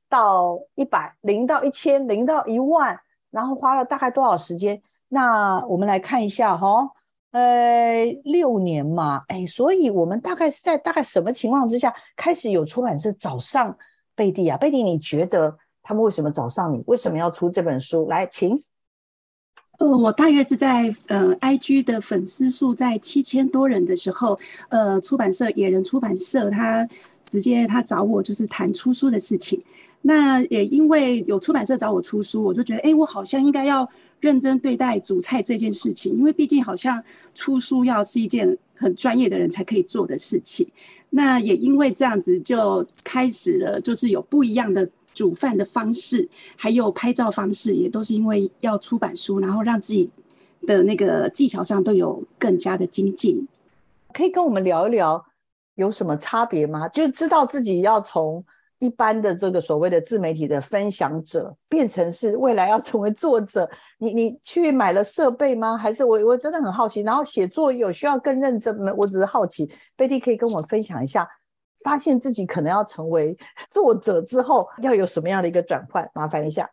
[0.09, 4.81] 到一百，零到一千，零到一万，然后花了大概多少时间？
[5.15, 6.91] 那我们来看一下哈、哦，
[7.31, 13.73] 呃，六年嘛，哎，所以我们大概是在大概什么情况之下开始有出版社找上
[14.13, 14.57] 贝蒂啊？
[14.57, 16.83] 贝蒂，你觉得他们为什么找上你？
[16.87, 18.05] 为什么要出这本书？
[18.09, 18.57] 来，请。
[19.79, 26.85] 呃，我大约是在呃，IG 的粉丝数在七千多人的时候，呃，出版社野人出版社他
[27.29, 29.63] 直接他找我，就是谈出书的事情。
[30.01, 40.67] 那也因为有出版社找我出书，我就觉得，哎，我好像应该要认真对待煮菜这件事情，因为毕竟好像出书要是一件很专业的人才可以做的事情。
[41.09, 44.89] 那也因为这样子，就开始了，就是有不一样的。
[45.15, 50.11] 煮饭的方式，还有拍照方式，也都是因为要出版书，然后让自己
[50.67, 53.47] 的那个技巧上都有更加的精进。
[54.11, 55.25] 可以跟我们聊一聊
[55.75, 56.89] 有什么差别吗？
[56.89, 58.43] 就知道自己要从
[58.79, 63.69] 一般的这个所谓的自媒体的分享者，变成是未来要成为作者。
[63.97, 65.77] 你你去买了设备吗？
[65.77, 67.01] 还是我我真的很好奇。
[67.01, 68.91] 然后写作有需要更认真吗？
[68.97, 71.27] 我只是好奇，贝蒂可以跟我分享一下。
[71.83, 73.37] 发现自己可能要成为
[73.69, 76.09] 作者之后，要有什么样的一个转换？
[76.15, 76.67] 麻烦一下。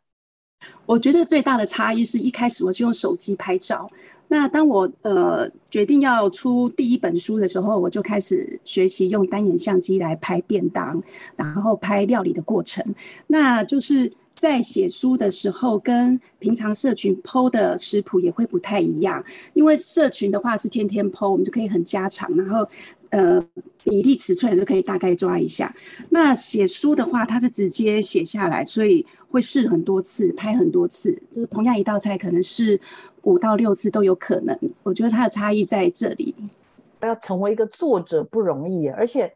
[0.86, 3.86] 我觉得最大的差异是一开始我就用手机拍照，
[4.32, 11.02] 那当我呃决定要出第一本书的时候，我就开始学习用单眼相机来拍便当，
[11.36, 12.82] 然后拍料理的过程。
[13.26, 22.66] 那就是在写书的时候，跟平常社群 PO 的食谱也会不太一样，因为社群的话是天天 PO，我们就可以很家常，然后。
[23.12, 23.46] 呃，
[23.84, 25.70] 比例尺寸就可以大概抓一下。
[26.08, 31.12] 那写书的话，它是直接写下来，所以会试很多次，拍很多次。
[31.30, 32.80] 就是同样一道菜，可能是
[33.22, 34.56] 五到六次都有可能。
[34.82, 36.34] 我觉得它的差异在这里。
[37.00, 39.32] 要成为一个作者不容易，而且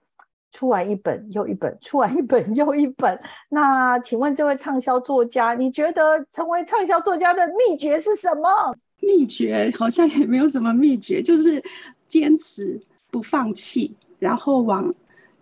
[0.52, 3.18] 出完一本又一本，出完一本又一本。
[3.48, 8.74] 那请问这位畅销作家，你觉得成为畅销作家的秘诀是什么？
[9.00, 11.62] 秘诀好像也没有什么秘诀，就是
[12.06, 12.80] 坚持。
[13.08, 14.92] 不放弃，然后往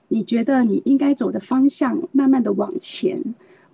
[0.07, 3.20] 你觉得你应该走的方向慢慢的往前，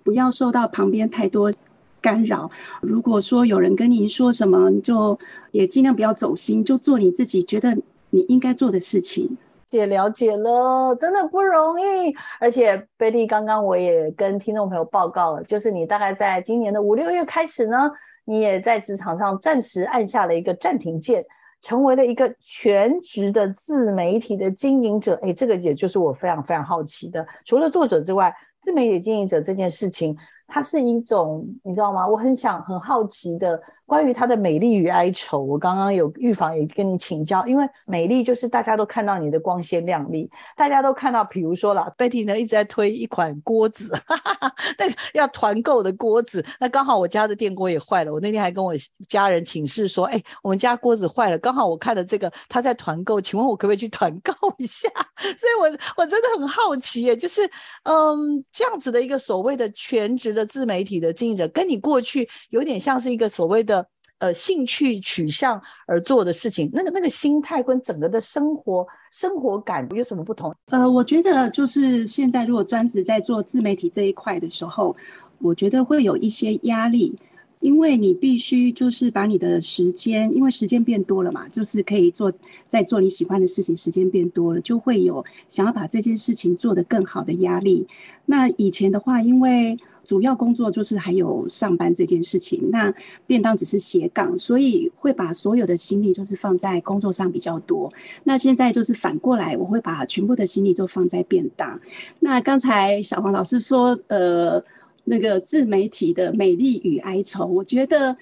[0.02, 1.52] 不要受到旁边太多
[2.00, 2.50] 干扰。
[2.80, 5.18] 如果说有人跟你说什么，你就
[5.52, 7.74] 也尽量不要走心，就做你自己觉得
[8.10, 9.36] 你应该做的事情。
[9.70, 12.14] 也了解了，真的不容易。
[12.40, 17.90] 而且贝蒂刚刚我也跟听众朋友报告了，就是你大概在今年的五六月开始呢，
[18.24, 21.24] 你也在职场上暂时按下了一个暂停键。
[21.62, 27.26] 成为了一个全职的自媒体的经营者，哎，这个也就是我非常非常好奇的。
[27.44, 30.16] 除了作者之外，自媒体经营者这件事情，
[30.50, 32.06] 它是一种，你知道吗？
[32.06, 33.60] 我很想很好奇的。
[33.90, 48.72] 关于她的美丽与哀愁，我刚刚有预防也跟你请教，因为美丽就是大家都看到你的光鲜亮丽，大家都看到，比如说啦，Betty 呢一直在推一款锅子， 哈哈哈，那个要团购的锅子，那刚好我家的电锅也坏了，我那天还跟我
[49.08, 54.88] 家人请示说，哎，我们家锅子坏了，刚好我看了这个他在团购，请问我可不可以去团购 一下？
[55.18, 57.44] 所以我我真的很好奇耶，就是
[57.82, 63.79] 嗯这样子的一个所谓的全职的自媒体的经营者，跟你过去有点像是一个所谓的。
[64.20, 70.54] 呃，兴趣取向而做的事情，那个那个心态跟整个的生活生活感有什么不同？
[70.66, 74.94] 呃，我觉得就是现在如果专职在做自媒体这一块的时候，
[75.38, 77.16] 我觉得会有一些压力，
[77.60, 82.30] 因为你必须就是把你的时间，因为时间变多了嘛，就是可以做
[82.68, 87.86] 在做你喜欢的事情，时间变多了，就会有想要把这件事情做得更好的压力。
[88.26, 92.92] 那以前的话，因为主要工作就是还有上班这件事情，那
[93.26, 97.92] 便当只是斜杠，所以会把所有的心力就是放在工作上比较多。
[98.24, 101.78] 那现在就是反过来，我会把全部的心力都放在便当。
[102.18, 104.62] 那刚才小黄老师说，呃，
[105.04, 108.16] 那个自媒体的美丽与哀愁，我觉得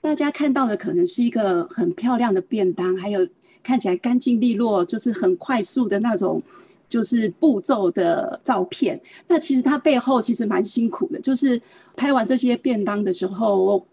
[0.00, 3.26] 大家看到的可能是一个很漂亮的便当，还有
[3.62, 6.42] 看起来干净利落，就是很快速的那种。
[6.88, 11.20] 就是步骤的照片，那其实它背后其实蛮辛苦的。
[11.20, 11.60] 就是
[11.96, 13.86] 拍完这些便当的时候，我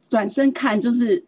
[0.00, 1.22] 转身看，就是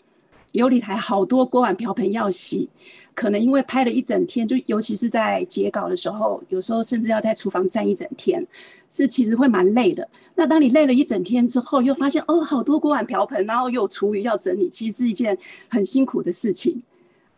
[0.52, 2.68] 流理台好多锅碗瓢盆要洗，
[3.14, 8.46] 可能因为拍了一整天，就尤其是在截稿的时候，有时候甚至要在厨房站一整天，
[8.90, 10.06] 是其实会蛮累的。
[10.34, 15.36] 那当你累了一整天之后，又发现哦，好多锅碗瓢盆，然后又有厨余要整理，其实是一件
[15.68, 16.82] 很辛苦的事情。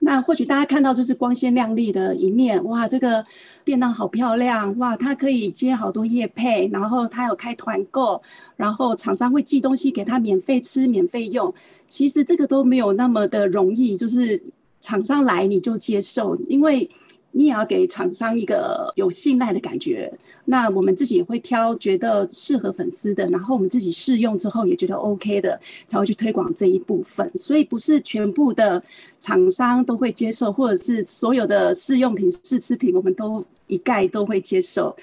[0.05, 3.25] 那或许大家看到就是光鲜亮丽的一面，哇，这个
[3.62, 8.21] 便当好漂亮，哇，它可以接好多业配，然后它有开团购，
[8.57, 11.55] 然后厂商会寄东西给他免费吃、免费用。
[11.87, 14.43] 其实这个都没有那么的容易，就是
[14.81, 16.91] 厂商来你就接受，因为。
[17.35, 20.12] 你也要给厂商一个有信赖的感觉，
[20.45, 27.31] 那我们自己也会挑觉得适合粉丝的，然后我们自己试用之后也觉得 OK 的，才会去推广这一部分。
[27.35, 28.83] 所以不是全部的
[29.18, 34.95] 厂商都会接受，或者是所有的试用品、试吃品，我们都一概都会接受。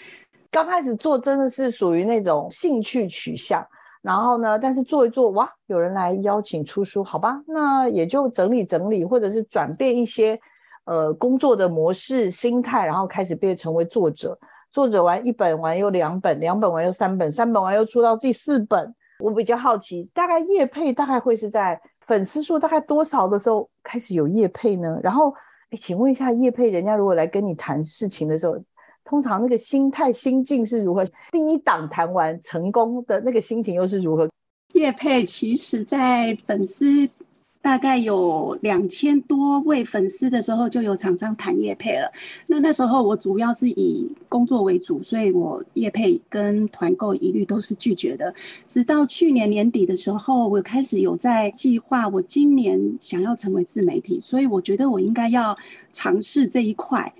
[0.52, 3.66] 刚开始做真的是属于那种兴趣取向，
[4.04, 10.40] 然后呢，但是做一做，哇，有人来邀请出书，好吧，那也就整理整理，或者是转变一些。
[10.90, 14.36] 呃，工作的模式、心态，然后开始变成为作者。
[14.72, 18.92] 作者完一本，完又两本，两本完又三本，三本完又出到第四本。
[19.20, 25.00] 我比较好奇，大概叶配大概会是在粉丝数大概多少的时候开始有叶配呢？
[25.04, 25.32] 然后，
[25.70, 28.58] 哎，请问一下，叶配人家如果来跟你谈事情的时候，
[29.06, 31.06] 通常那个心态、心境是如何？
[31.32, 34.28] 第一档谈完成功的那个心情又是如何？
[34.74, 37.08] 叶配其实，在粉丝。
[37.62, 42.12] 大概有两千多位粉丝的时候，就有厂商谈业配了。
[42.48, 48.34] 那那时候我主要是以工作为主，所以我业配跟团购一律都是拒绝的。
[48.68, 55.58] 直到去年年底的时候，我开始有在计划，我今年想要成为自媒体，所以我觉得我应该要
[55.92, 57.14] 尝试这一块。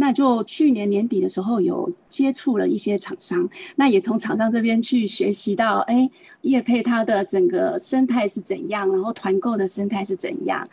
[0.00, 6.08] 那就去年年底的时候有接触了一些厂商，那也从厂商这边去学习到，哎，
[6.42, 10.66] 业配它的整个生态是怎样，然后团购的生态是怎样。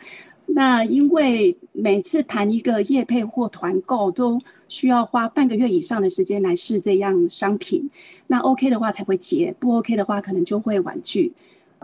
[0.46, 7.90] 那因为每次谈一个业配或团购都需要花半个月以上的时间来试这样商品，
[8.28, 11.32] 那 OK 的话才会接，不 OK 的话可能就会婉拒。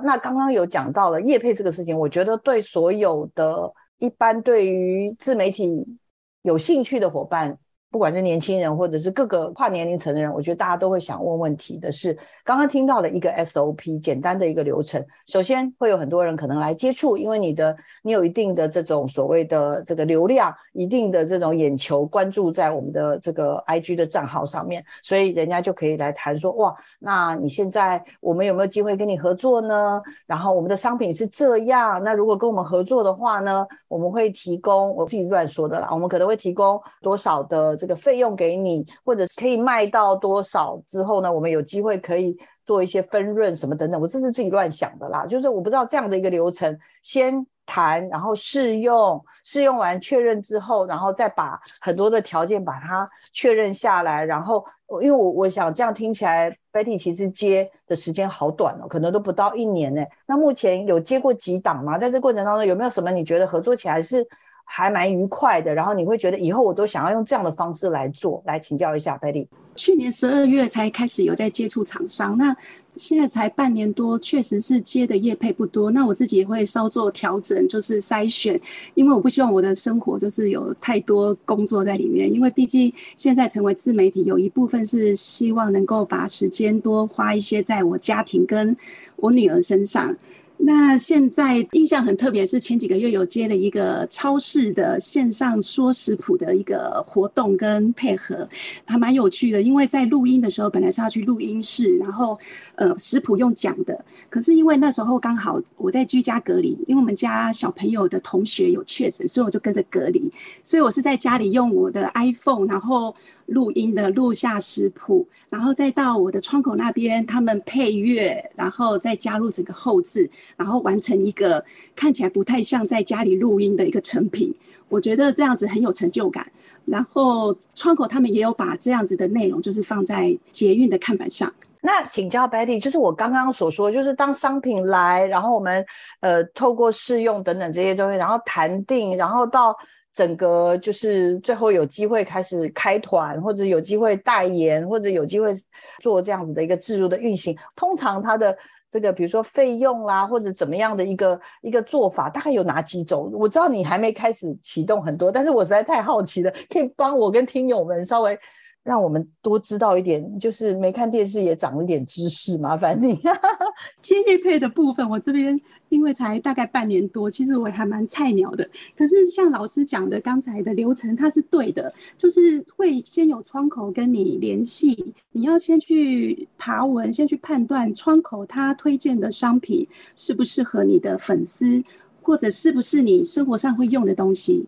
[0.00, 5.98] 那刚刚有讲到了业配这个事情，我觉得对所有的一般对于自媒体。
[6.42, 7.58] 有兴趣的伙伴，
[7.92, 15.04] 不管是年轻人或者是各个跨年龄层的人，我觉得大家都会想问问题的是，刚刚听到的一个 SOP 简单的一个流程。
[15.26, 30.00] 首先会有很多人可能来接触，因为你的你有一定的这种所谓的这个流量，一定的这种眼球关注在我们的这个 IG 的账号上面，所以人家就可以来谈说，哇，那你现在我们有没有机会跟你合作呢？
[30.26, 37.92] 然后我们的商品是这样，那如果跟我们合作的话呢，我们会提供，我自己乱说的啦，我们可能会提供多少的这个。
[38.02, 41.32] 费用给你，或者可以卖到多少之后呢？
[41.32, 44.00] 我们有机会可以做一些分润什么等等。
[44.00, 54.24] 我这是自己乱想的啦，就是我不知道这样的一个流程，先谈，然后试用，试用完确认之后，然后再把很多的条件把它确认下来。
[54.24, 54.64] 然后，
[55.00, 60.02] 因为我我想这样听起来，Betty 其实接的时间好短哦，可能都不到一年呢。
[60.26, 61.96] 那目前有接过几档吗？
[61.96, 64.26] 在这过程当中有没有什么你觉得合作起来是？
[64.74, 69.46] 还蛮愉快的，然后你会觉得以后我都想要用这样的方式来做，来请教一下 Betty。
[69.76, 72.56] 去年十二月才开始有在接触厂商，那
[72.96, 75.90] 现在才半年多，确实是接的业配不多。
[75.90, 78.58] 那我自己也会稍作调整，就是筛选，
[78.94, 88.74] 因为我不希望我的生活就是有太多工作在里面，因为毕竟现在成为自媒体，有一部分是希望能够把时间多花一些在我家庭跟
[89.16, 90.16] 我女儿身上。
[90.64, 98.48] 那现在印象很特别，是前几个月有接了一个超市的线上说食谱的一个活动跟配合，
[98.84, 99.60] 还蛮有趣的。
[99.60, 102.38] 因为在录音的时候，本来是要去录音室，然后
[102.76, 110.32] 呃食谱用讲的，可是因为那时候刚好我在居家隔离，因为我们家小朋友的同学有确诊，所以我就跟着隔离，
[110.62, 113.12] 所以我是在家里用我的 iPhone，然后。
[113.46, 121.64] 录音的录下食谱，然后再到我的窗口那边，他们配乐，然后再加入整个后置，然后完成一个
[121.94, 124.54] 看起来不太像在家里录音的一个成品。
[124.88, 126.46] 我觉得这样子很有成就感。
[126.84, 131.52] 然后窗口他们也有把这样子的内容，就是放在捷运的看板上。
[131.80, 135.84] 那请教 Betty，就是我刚刚所说，就是当商品来，然后我们
[136.20, 139.76] 呃透过试用等等这些东西，然后谈定，然后到。
[140.14, 145.52] 整个就是最后有机会开始开团，或者有机会代言，或者有机会
[146.00, 147.56] 做这样子的一个自如的运行。
[147.74, 148.56] 通常它的
[148.90, 153.30] 这个比如说费用啦，或者怎么样的一个一个做法，大概有哪几种？
[153.32, 158.38] 我知道你还没开始启动很多，但是我实在太好奇了，可以帮我跟听友们稍微。
[158.84, 163.18] 让我们多知道一点，就是没看电视也长了点知识，麻烦你。
[164.00, 168.68] 接业配的部分，我这边因为才大概半年多，其实我还蛮菜鸟的。
[168.96, 181.82] 可是像老师讲的刚才的流程，它是对的，就是会先有窗口跟你联系，你要先去爬文，先去判断窗口他推荐的商品适不适合你的粉丝。
[182.22, 184.64] 或者是不是你生活上会用的东西？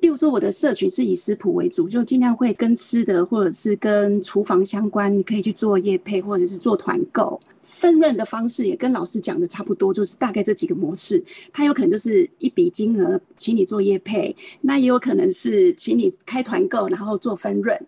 [0.00, 7.40] 比如说我的社群是以食谱为主，就尽量会跟吃的或者是跟厨房相关，你可以去做业配或者是做团购。
[7.60, 11.24] 分润的方式也跟老师讲的差不多，就是大概这几个模式。
[11.52, 17.80] 它有可能就是一笔金额请你做业配，那也有可能是请你开团购然后做分润。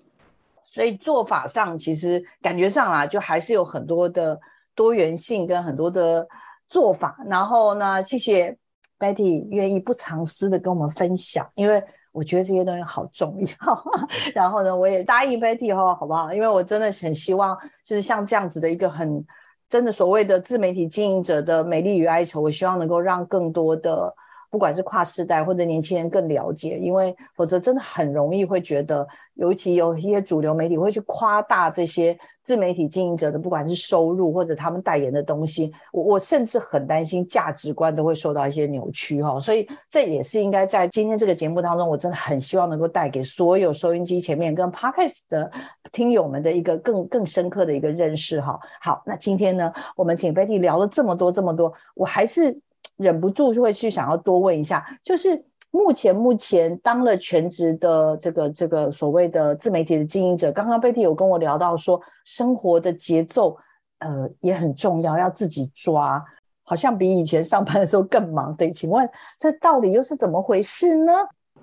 [0.64, 4.38] 所以做法上其实感觉上啊，就还是有很多的
[4.74, 6.26] 多元性跟很多的
[6.68, 7.18] 做法。
[7.26, 8.56] 然后呢，谢谢。
[9.00, 11.82] Betty 愿意不藏私的跟我们分享，因为
[12.12, 13.84] 我觉得这些东西好重要。
[14.32, 16.32] 然后呢，我也答应 Betty 哈，好不好？
[16.32, 19.24] 因为我真的很希望，就是像这样子的一个很
[19.68, 24.14] 真的所谓的自媒体经营者的美丽与哀愁，我希望能够让更多的。
[24.50, 39.38] 不管是跨世代或者年轻人更了解，因为否则真的很容易会觉得，尤其有一些主流媒体会去夸大这些自媒体经营者的，不管是收入或者他们代言的东西，我我甚至很担心价值观都会受到一些扭曲哈。
[39.38, 45.48] 所以这也是应该在今天这个节目当中，我真的很希望能够带给所有收音机前面跟 Podcast 的
[45.92, 48.58] 听友们的一个更更深刻的一个认识哈。
[48.80, 52.60] 好，那今天呢，我们请 Betty 聊了这么多这么多，我还是。
[53.00, 63.56] 忍不住就会去想要多问一下，就是目前目前当了全职的这个这个所谓的自媒体的经营者，刚刚贝蒂有跟我聊到说，生活的节奏
[64.00, 66.22] 呃也很重要，要自己抓，
[66.62, 68.54] 好像比以前上班的时候更忙。
[68.54, 71.12] 对，请问这到底又是怎么回事呢？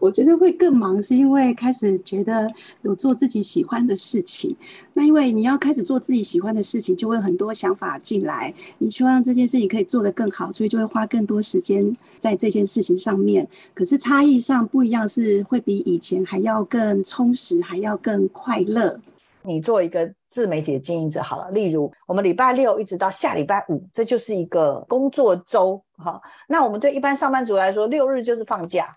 [0.07, 2.49] 我觉得会更忙，是因为开始觉得
[2.81, 4.55] 有做自己喜欢的事情。
[4.93, 8.53] 那因为你要开始做自己喜欢的事情，就会很多想法进来。
[8.77, 13.45] 你希望这件事情可以做得更好，所以就会花更多时间在这件事情上面。
[13.73, 18.97] 可是差异上不一样，是会比以前还要更充实，还要更快乐。
[19.43, 25.81] 你做一个自媒体的经营者好了，例如我们礼拜六一直到下礼拜五，这就是一个工作周。
[25.97, 28.89] 哈，那我们对一般上班族来说，六日就是放假。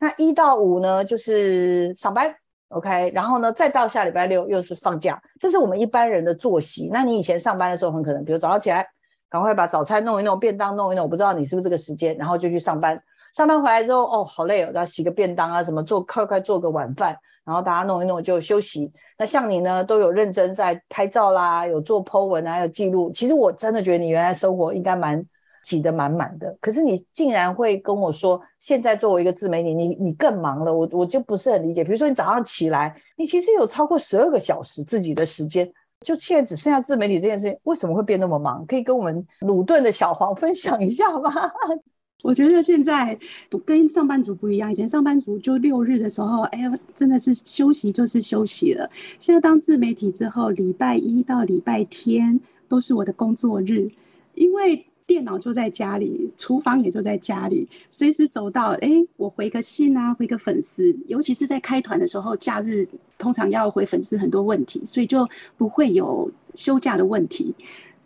[0.00, 2.34] 那一到五呢，就是上班
[2.70, 6.90] ，OK，然后呢，再到下礼拜六又是放假，这是我们一般人的作息。
[6.92, 8.86] 那你以前上班的时候，很可能，比如早上起来，
[9.30, 13.00] 赶快把早餐弄一弄，便当弄一弄，我不知道你是不是这个时间，然后就去上班。
[13.34, 18.92] 上班回来之后，哦，好累哦，要洗个便当啊，什么做快快做个晚饭，然后大家弄一弄就休息。
[19.16, 23.12] 那像你呢，都有认真在拍照啦，有做 po 文啊，有记录。
[23.12, 25.24] 其实我真的觉得你原来生活应该蛮。
[25.68, 31.84] 挤得满满的，可是你竟然会跟我说，现在作为一个自媒体，你你更忙了，我我就不是很理解。
[31.84, 38.64] 比如说你早上起来，你其实有超过十二个小时自己的时间，就现在只剩下自媒体这件事情，为什么会变那么忙？
[38.64, 41.30] 可以跟我们鲁顿的小黄分享一下吗？
[42.24, 43.18] 我觉得现在
[43.66, 48.88] 跟上班族不一样，以前上班族就六日的时候，哎呀，真的是休息就是休息了。
[49.18, 52.40] 现在当自媒体之后，礼拜一到礼拜天
[52.70, 53.90] 都是我的工作日，
[54.32, 54.86] 因为。
[55.08, 62.86] 电脑就在家里，厨房也就在家里，随时走到，哎，我回个信啊，回个粉丝，尤其是在开团的时候，假日
[63.16, 67.54] 通常要回粉丝很多问题，所以就不会有休假的问题。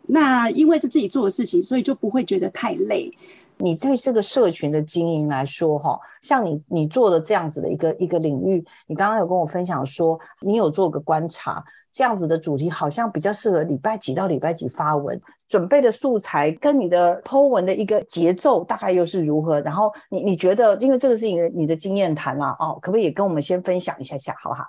[0.07, 3.11] 那因为是自己做的事情，所以就不会觉得太累。
[3.59, 11.65] 你对这个社群的经营来说，哈，像你你做的这样子的一个一个领域，你刚刚有跟我分享说，你有做个观察。
[11.93, 19.61] 这样子的主题好像比较适合礼拜几到礼拜几发文，准备的素材跟你的 po 文的一个节奏大概又是如何？
[19.61, 24.65] 然后你你觉得，因为这个是你的你的经验谈啦，哦，可不可以也跟我们先分享一下下，好不好？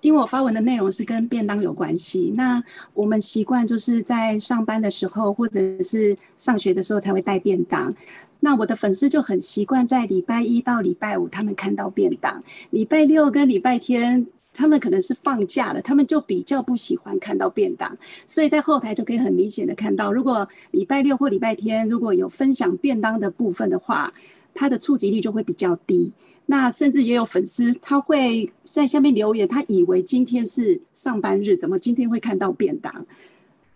[0.00, 2.62] 因为我发文的内容是跟便当有关系，那
[2.92, 7.92] 我们习惯就是在上班的时候或者是上学的时候才会带便当，
[8.40, 14.26] 那我的粉丝就很习惯在礼拜一到礼拜五他们看到便当，礼拜六跟礼拜天。
[14.52, 17.96] 他们可能是放假了，他们就比较不喜欢看到便当，
[18.26, 24.12] 所以在后台就可以很明显的看到，如果礼拜六或礼拜天如果有分享便当的部分的话，
[24.52, 26.12] 他的触及率就会比较低。
[26.44, 33.06] 那甚至也有粉丝他会在下面留言，他以为今天是上班日，怎么今天会看到便当？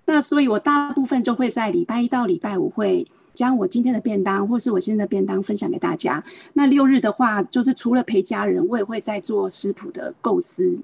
[0.05, 3.07] 那所以我大部分就会在礼拜一到礼拜五会。
[3.37, 6.25] 将我今天的便当，或是我现在的便当分享给大家。
[6.55, 10.77] 那六日的话，就是除了陪家人，我也会在做食谱的构思，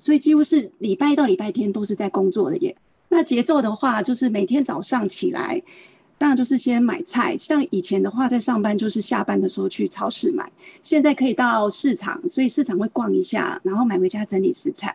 [0.00, 2.76] 所以几乎是礼拜一到礼拜天都是在工作的耶。
[3.08, 5.62] 那节奏的话，就是每天早上起来，
[6.18, 7.38] 当然就是先买菜。
[7.38, 10.50] 像以前的话，在上班就是下班的时候去超市买，
[10.82, 14.94] 现在可以到市场，所以市场会逛一下，然后买回家整理食材。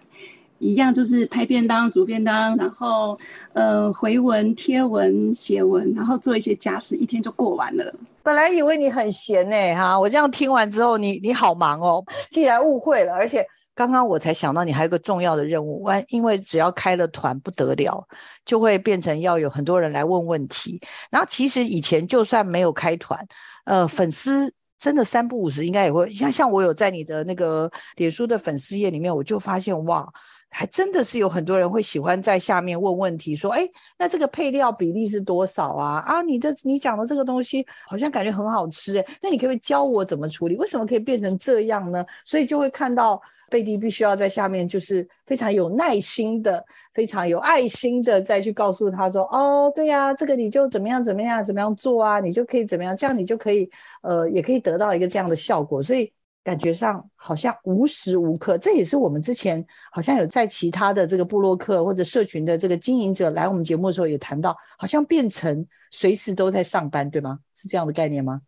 [0.59, 3.17] 一样就是拍便当、煮便当，然后
[3.53, 7.93] 呃回文、贴文、写文，然后做一些家事，一天就过完了。
[8.21, 13.13] 本来以为你很闲呢、哈，我这样听完之后，你你好忙哦，竟然误会了。
[13.13, 13.43] 而且
[13.73, 18.05] 刚刚我才想到，你还有个重要的任务，因为只要开了团不得了，
[18.45, 20.79] 就会变成要有很多人来问问题。
[21.09, 23.19] 然后其实以前就算没有开团，
[23.65, 30.07] 呃，粉丝真的三不五时应该也会像像我有在你的那个脸书的粉丝页里面，我就发现哇。
[30.51, 35.99] 还真的是有很多人会喜欢在下面问问题，说：“哎，那这个配料比例是多少啊？
[36.05, 40.57] 啊，你的你讲的这个东西好像感觉很好吃，哎，那你可不可以教我怎么处理？
[40.57, 53.69] 为什么可以变成这样呢？”所以就会看到贝蒂必须要在下面，就是非常有耐心的、非常有爱心的再去告诉他说：“哦，对呀，这个你就怎么样怎么样怎么样做啊，你就可以怎么样，这样你就可以
[54.01, 56.11] 呃，也可以得到一个这样的效果。”所以。
[56.43, 67.39] 感觉上好像无时无刻，这也是我们之前好像有在其他的这个部落客或者社群的这个经营者来我们节目的时候也谈到，好像变成随时都在上班，对吗？
[67.53, 68.41] 是这样的概念吗？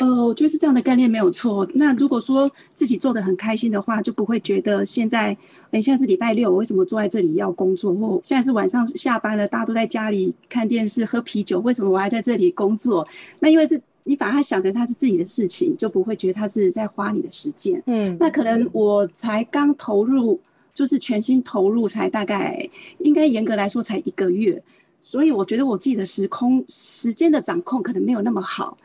[0.00, 1.66] 呃，我觉得是这样的概念没有错。
[1.74, 5.28] 那如果说自己做得很开心的话，就不会觉得现在，
[5.70, 7.94] 哎，现在是礼拜六，我为什么坐在这里要工作？
[7.94, 13.06] 或现在是晚上下班了，大家都在家里看电视喝啤酒，为什么我还在这里工作？
[13.38, 13.80] 那因为是。
[14.04, 17.82] 你把它想成它是自己的事情，就不会觉得它是在花你的时间。
[17.86, 20.38] 嗯，那可能我才刚投入，
[20.74, 24.62] 就是全心投入，才大概应该严格来说才一个月，
[25.00, 28.76] 所以我觉得我自己的时空时间的掌控可能没有那么好。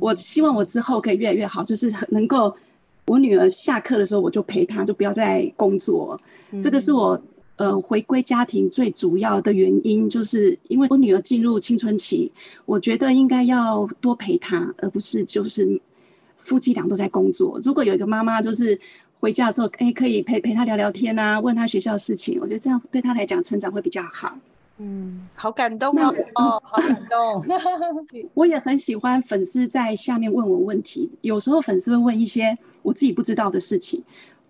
[0.00, 2.54] 我希望我之后可以越来越好，就是 能够
[3.06, 6.20] 我女儿下课的时候我就陪她，就不要再工作。
[6.62, 7.20] 这个是我。
[7.58, 12.30] 呃，回归家庭最主要的原因，就是因为我女儿进入青春期，
[12.64, 15.80] 我觉得应该要多陪她，而不是就是
[16.36, 17.60] 夫妻俩都在工作。
[17.64, 18.80] 如果有一个妈妈就是
[19.18, 24.38] 回家的时候，哎，可以陪陪她聊聊天啊，问她学校的事情，我觉得这样对她来讲成长会比较好。
[24.76, 27.44] 嗯，好感动哦，哦，好感动。
[28.34, 34.00] 我也很喜欢粉丝在下面问我问题，有时候粉丝会问一些我自己不知道的事情，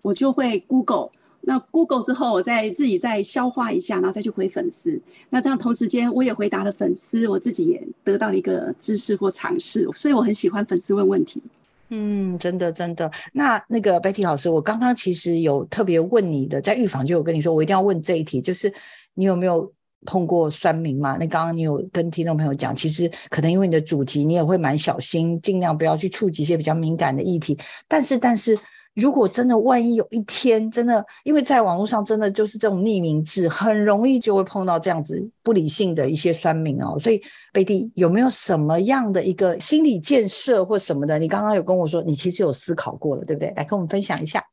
[0.03, 1.09] 我就会 Google。
[1.41, 5.01] 那 Google 之后，我再自己再消化一下，然后再去回粉丝。
[5.29, 11.41] 那这样同时间，我也回答了粉丝，我自己也得到了一个知识或尝试，所以我很喜欢粉丝问问题。
[11.89, 13.09] 嗯，真的真的。
[13.33, 18.71] 那那个 Betty 老师，我刚刚其实有特别问你的，在预防就有跟你说，我一定要问这一题，就是
[19.15, 19.71] 你有没有
[20.05, 21.17] 碰过酸民嘛？
[21.19, 27.57] 那刚刚你有跟听众朋友讲，其实可能因为你的主题，你也会蛮小心，尽量不要去触及一些比较敏感的议题。
[27.87, 28.55] 但是，但是。
[28.95, 36.97] 如果真的万一有一天真的，因为在网络上真的就是这种匿名制，很容易就会碰到这样子不理性的一些酸民哦。
[36.99, 37.21] 所以
[37.53, 41.17] 贝蒂有没有什么样的一个心理建设或什么的？
[41.17, 43.53] 你刚刚有跟我说，你其实有思考过了，对不对？
[43.55, 44.43] 来跟我们分享一下。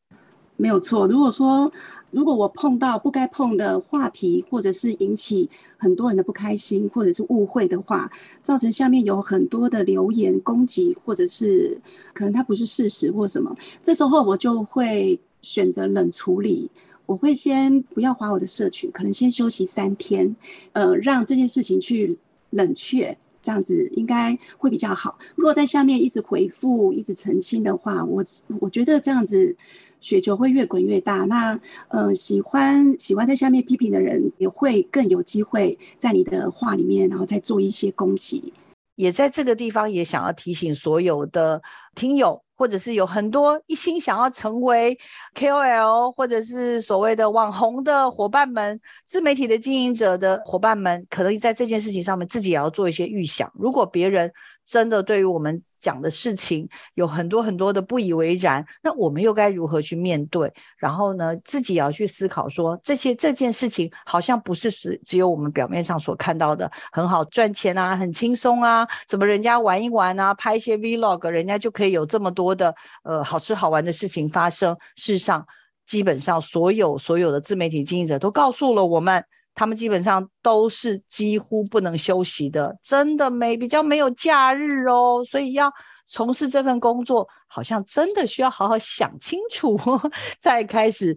[0.59, 1.07] 没有错。
[1.07, 1.71] 如果说，
[2.11, 8.11] 如果我碰到不该碰的话题，或者是引起很多人的不开心，或者是误会的话，
[8.43, 11.79] 造成下面有很多的留言攻击，或者是
[12.15, 16.71] 可能它不是事实或什么，这时候我就会选择冷处理。
[17.05, 20.35] 我会先不要划我的社群，可能先休息三天，
[20.73, 22.19] 呃，让这件事情去
[22.51, 23.17] 冷却。
[23.43, 25.17] 这样子应该会比较好。
[25.37, 28.25] 如果在下面一直回复、一直澄清的话，我
[28.59, 29.57] 我觉得这样子
[30.01, 31.25] 雪球会越滚越大。
[31.25, 38.53] 那呃，喜欢喜欢在下面批评的人，也会更有机会在你的话里面，然后再做一些攻击。
[38.95, 41.63] 也在这个地方，也想要提醒所有的
[41.95, 42.41] 听友。
[42.59, 44.99] 或者是有很多一心想要成为
[45.35, 53.53] KOL 或者是所谓的网红的伙伴们，自媒体的经营者的伙伴们，可能在这件事情上面自己也要做一些预想。
[53.59, 54.33] 如果别人
[54.65, 60.53] 真的对于我们讲的事情有很多很多的不以为然，那我们又该如何去面对？
[60.77, 72.75] 然后呢，自己也要去思考说，这些这件事情好像不是只只有我们表面上所看到的很好赚钱啊，很轻松啊，怎么人家玩一玩啊，拍一些 Vlog，人家就可以有这么多的
[73.05, 74.77] 呃好吃好玩的事情发生。
[74.97, 75.47] 事实上，
[75.87, 79.25] 基本上所有所有的自媒体经营者都告诉了我们。
[79.57, 85.73] 他们基本上都是几乎不能休息的，真的没比较没有假日哦，所以要
[86.07, 89.77] 从事这份工作，好像真的需要好好想清楚，
[90.39, 91.17] 再开始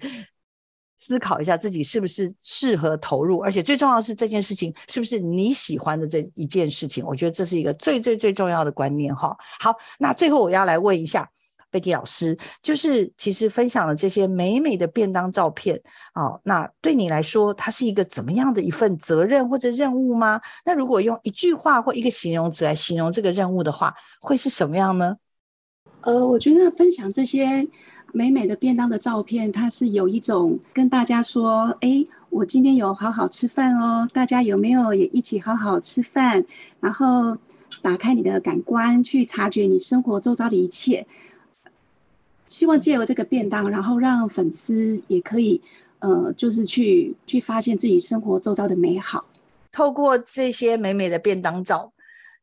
[0.97, 9.35] 思考一下自己是不是适合投入，而且最重要的是这件事情是不是你喜欢的这一件事情，我觉得这是一个最最最重要的观念哈。
[9.59, 11.29] 好，那最后我要来问一下。
[11.71, 15.79] 贝蒂老师，就是其实分享了这些美美的便当照片
[16.15, 20.41] 哦，那对你来说，它是一个怎么样的一份责任或者任务吗？
[20.65, 25.15] 那如果用一句话或一个形容词来形容这个任务的话，会是什么样呢？
[26.01, 27.67] 呃，我觉得分享这些
[28.13, 36.43] 美美的便当的照片，它是有一种跟大家说，哎，我今天有好好吃饭哦，大家有没有也一起好好吃饭？
[36.79, 37.37] 然后
[37.81, 41.05] 打开你的感官，去察觉你生活周遭的一切。
[42.49, 45.61] 希望借由这个便当，然后让粉丝也可以，
[45.99, 49.23] 呃，就是去去发现自己生活周遭的美好。
[49.71, 51.93] 透过这些美美的便当照，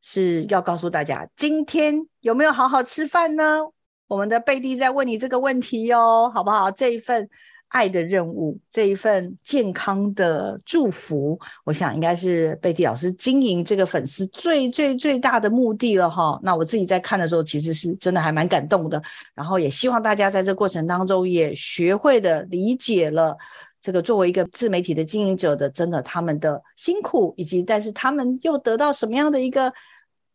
[0.01, 3.61] 是要告诉大家，今天有没有好好吃饭呢？
[4.07, 6.71] 我们的贝蒂在问你这个问题哟，好不好？
[6.71, 7.29] 这一份。
[7.77, 16.41] 爱的任务，这一份健康的祝福，我想应该是贝蒂老师经营这个粉丝最最最大的目的了哈。
[16.43, 19.03] 那我自己在看的时候，其实是真的还蛮感动的。
[19.35, 23.37] 然后也希望大家在这过程当中也学会的理解了
[23.83, 29.71] 这个作为一个自媒体的经营者的真的他们的辛苦，以及但是他们又得到什么样的一个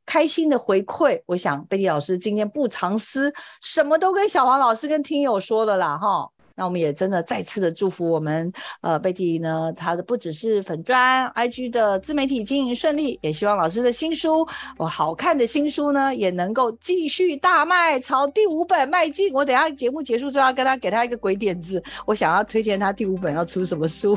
[0.06, 1.20] 开心的回馈。
[1.26, 3.34] 我想贝蒂老师今天不藏私，
[3.64, 6.30] 什么都跟小黄老师跟听友说的啦哈。
[6.62, 14.48] 那我们也真的再次的祝福我们，呃，贝蒂呢，他的不只是粉砖 IG 的自媒体经营顺利，也希望老师的新书，
[14.78, 19.34] 我好看的新书呢，也能够继续大卖，朝第五本迈进。
[19.34, 24.16] 我等下节目结束之后要跟他给他一个鬼点子，我想要推荐他第五本要出什么书。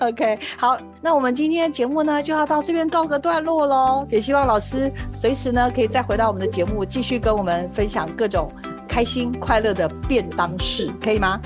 [0.00, 8.52] OK，好，那我们今天节目呢就要到这边告个段落喽，也希望老师随时呢可以再回到我们的节目，继续跟我们分享各种。
[8.90, 11.40] 开心快乐的便当式，可以吗？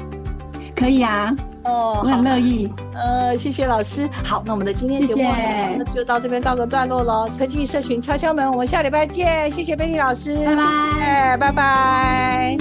[0.75, 1.33] 可以啊，
[1.65, 2.73] 哦，我很乐意。
[2.95, 4.09] 呃，谢谢老师。
[4.25, 7.29] 好，那我们的今天节目就到这边告个段落喽。
[7.39, 9.51] 科技社群敲敲门，我们下礼拜见。
[9.51, 12.57] 谢谢贝蒂老师，拜拜，拜拜。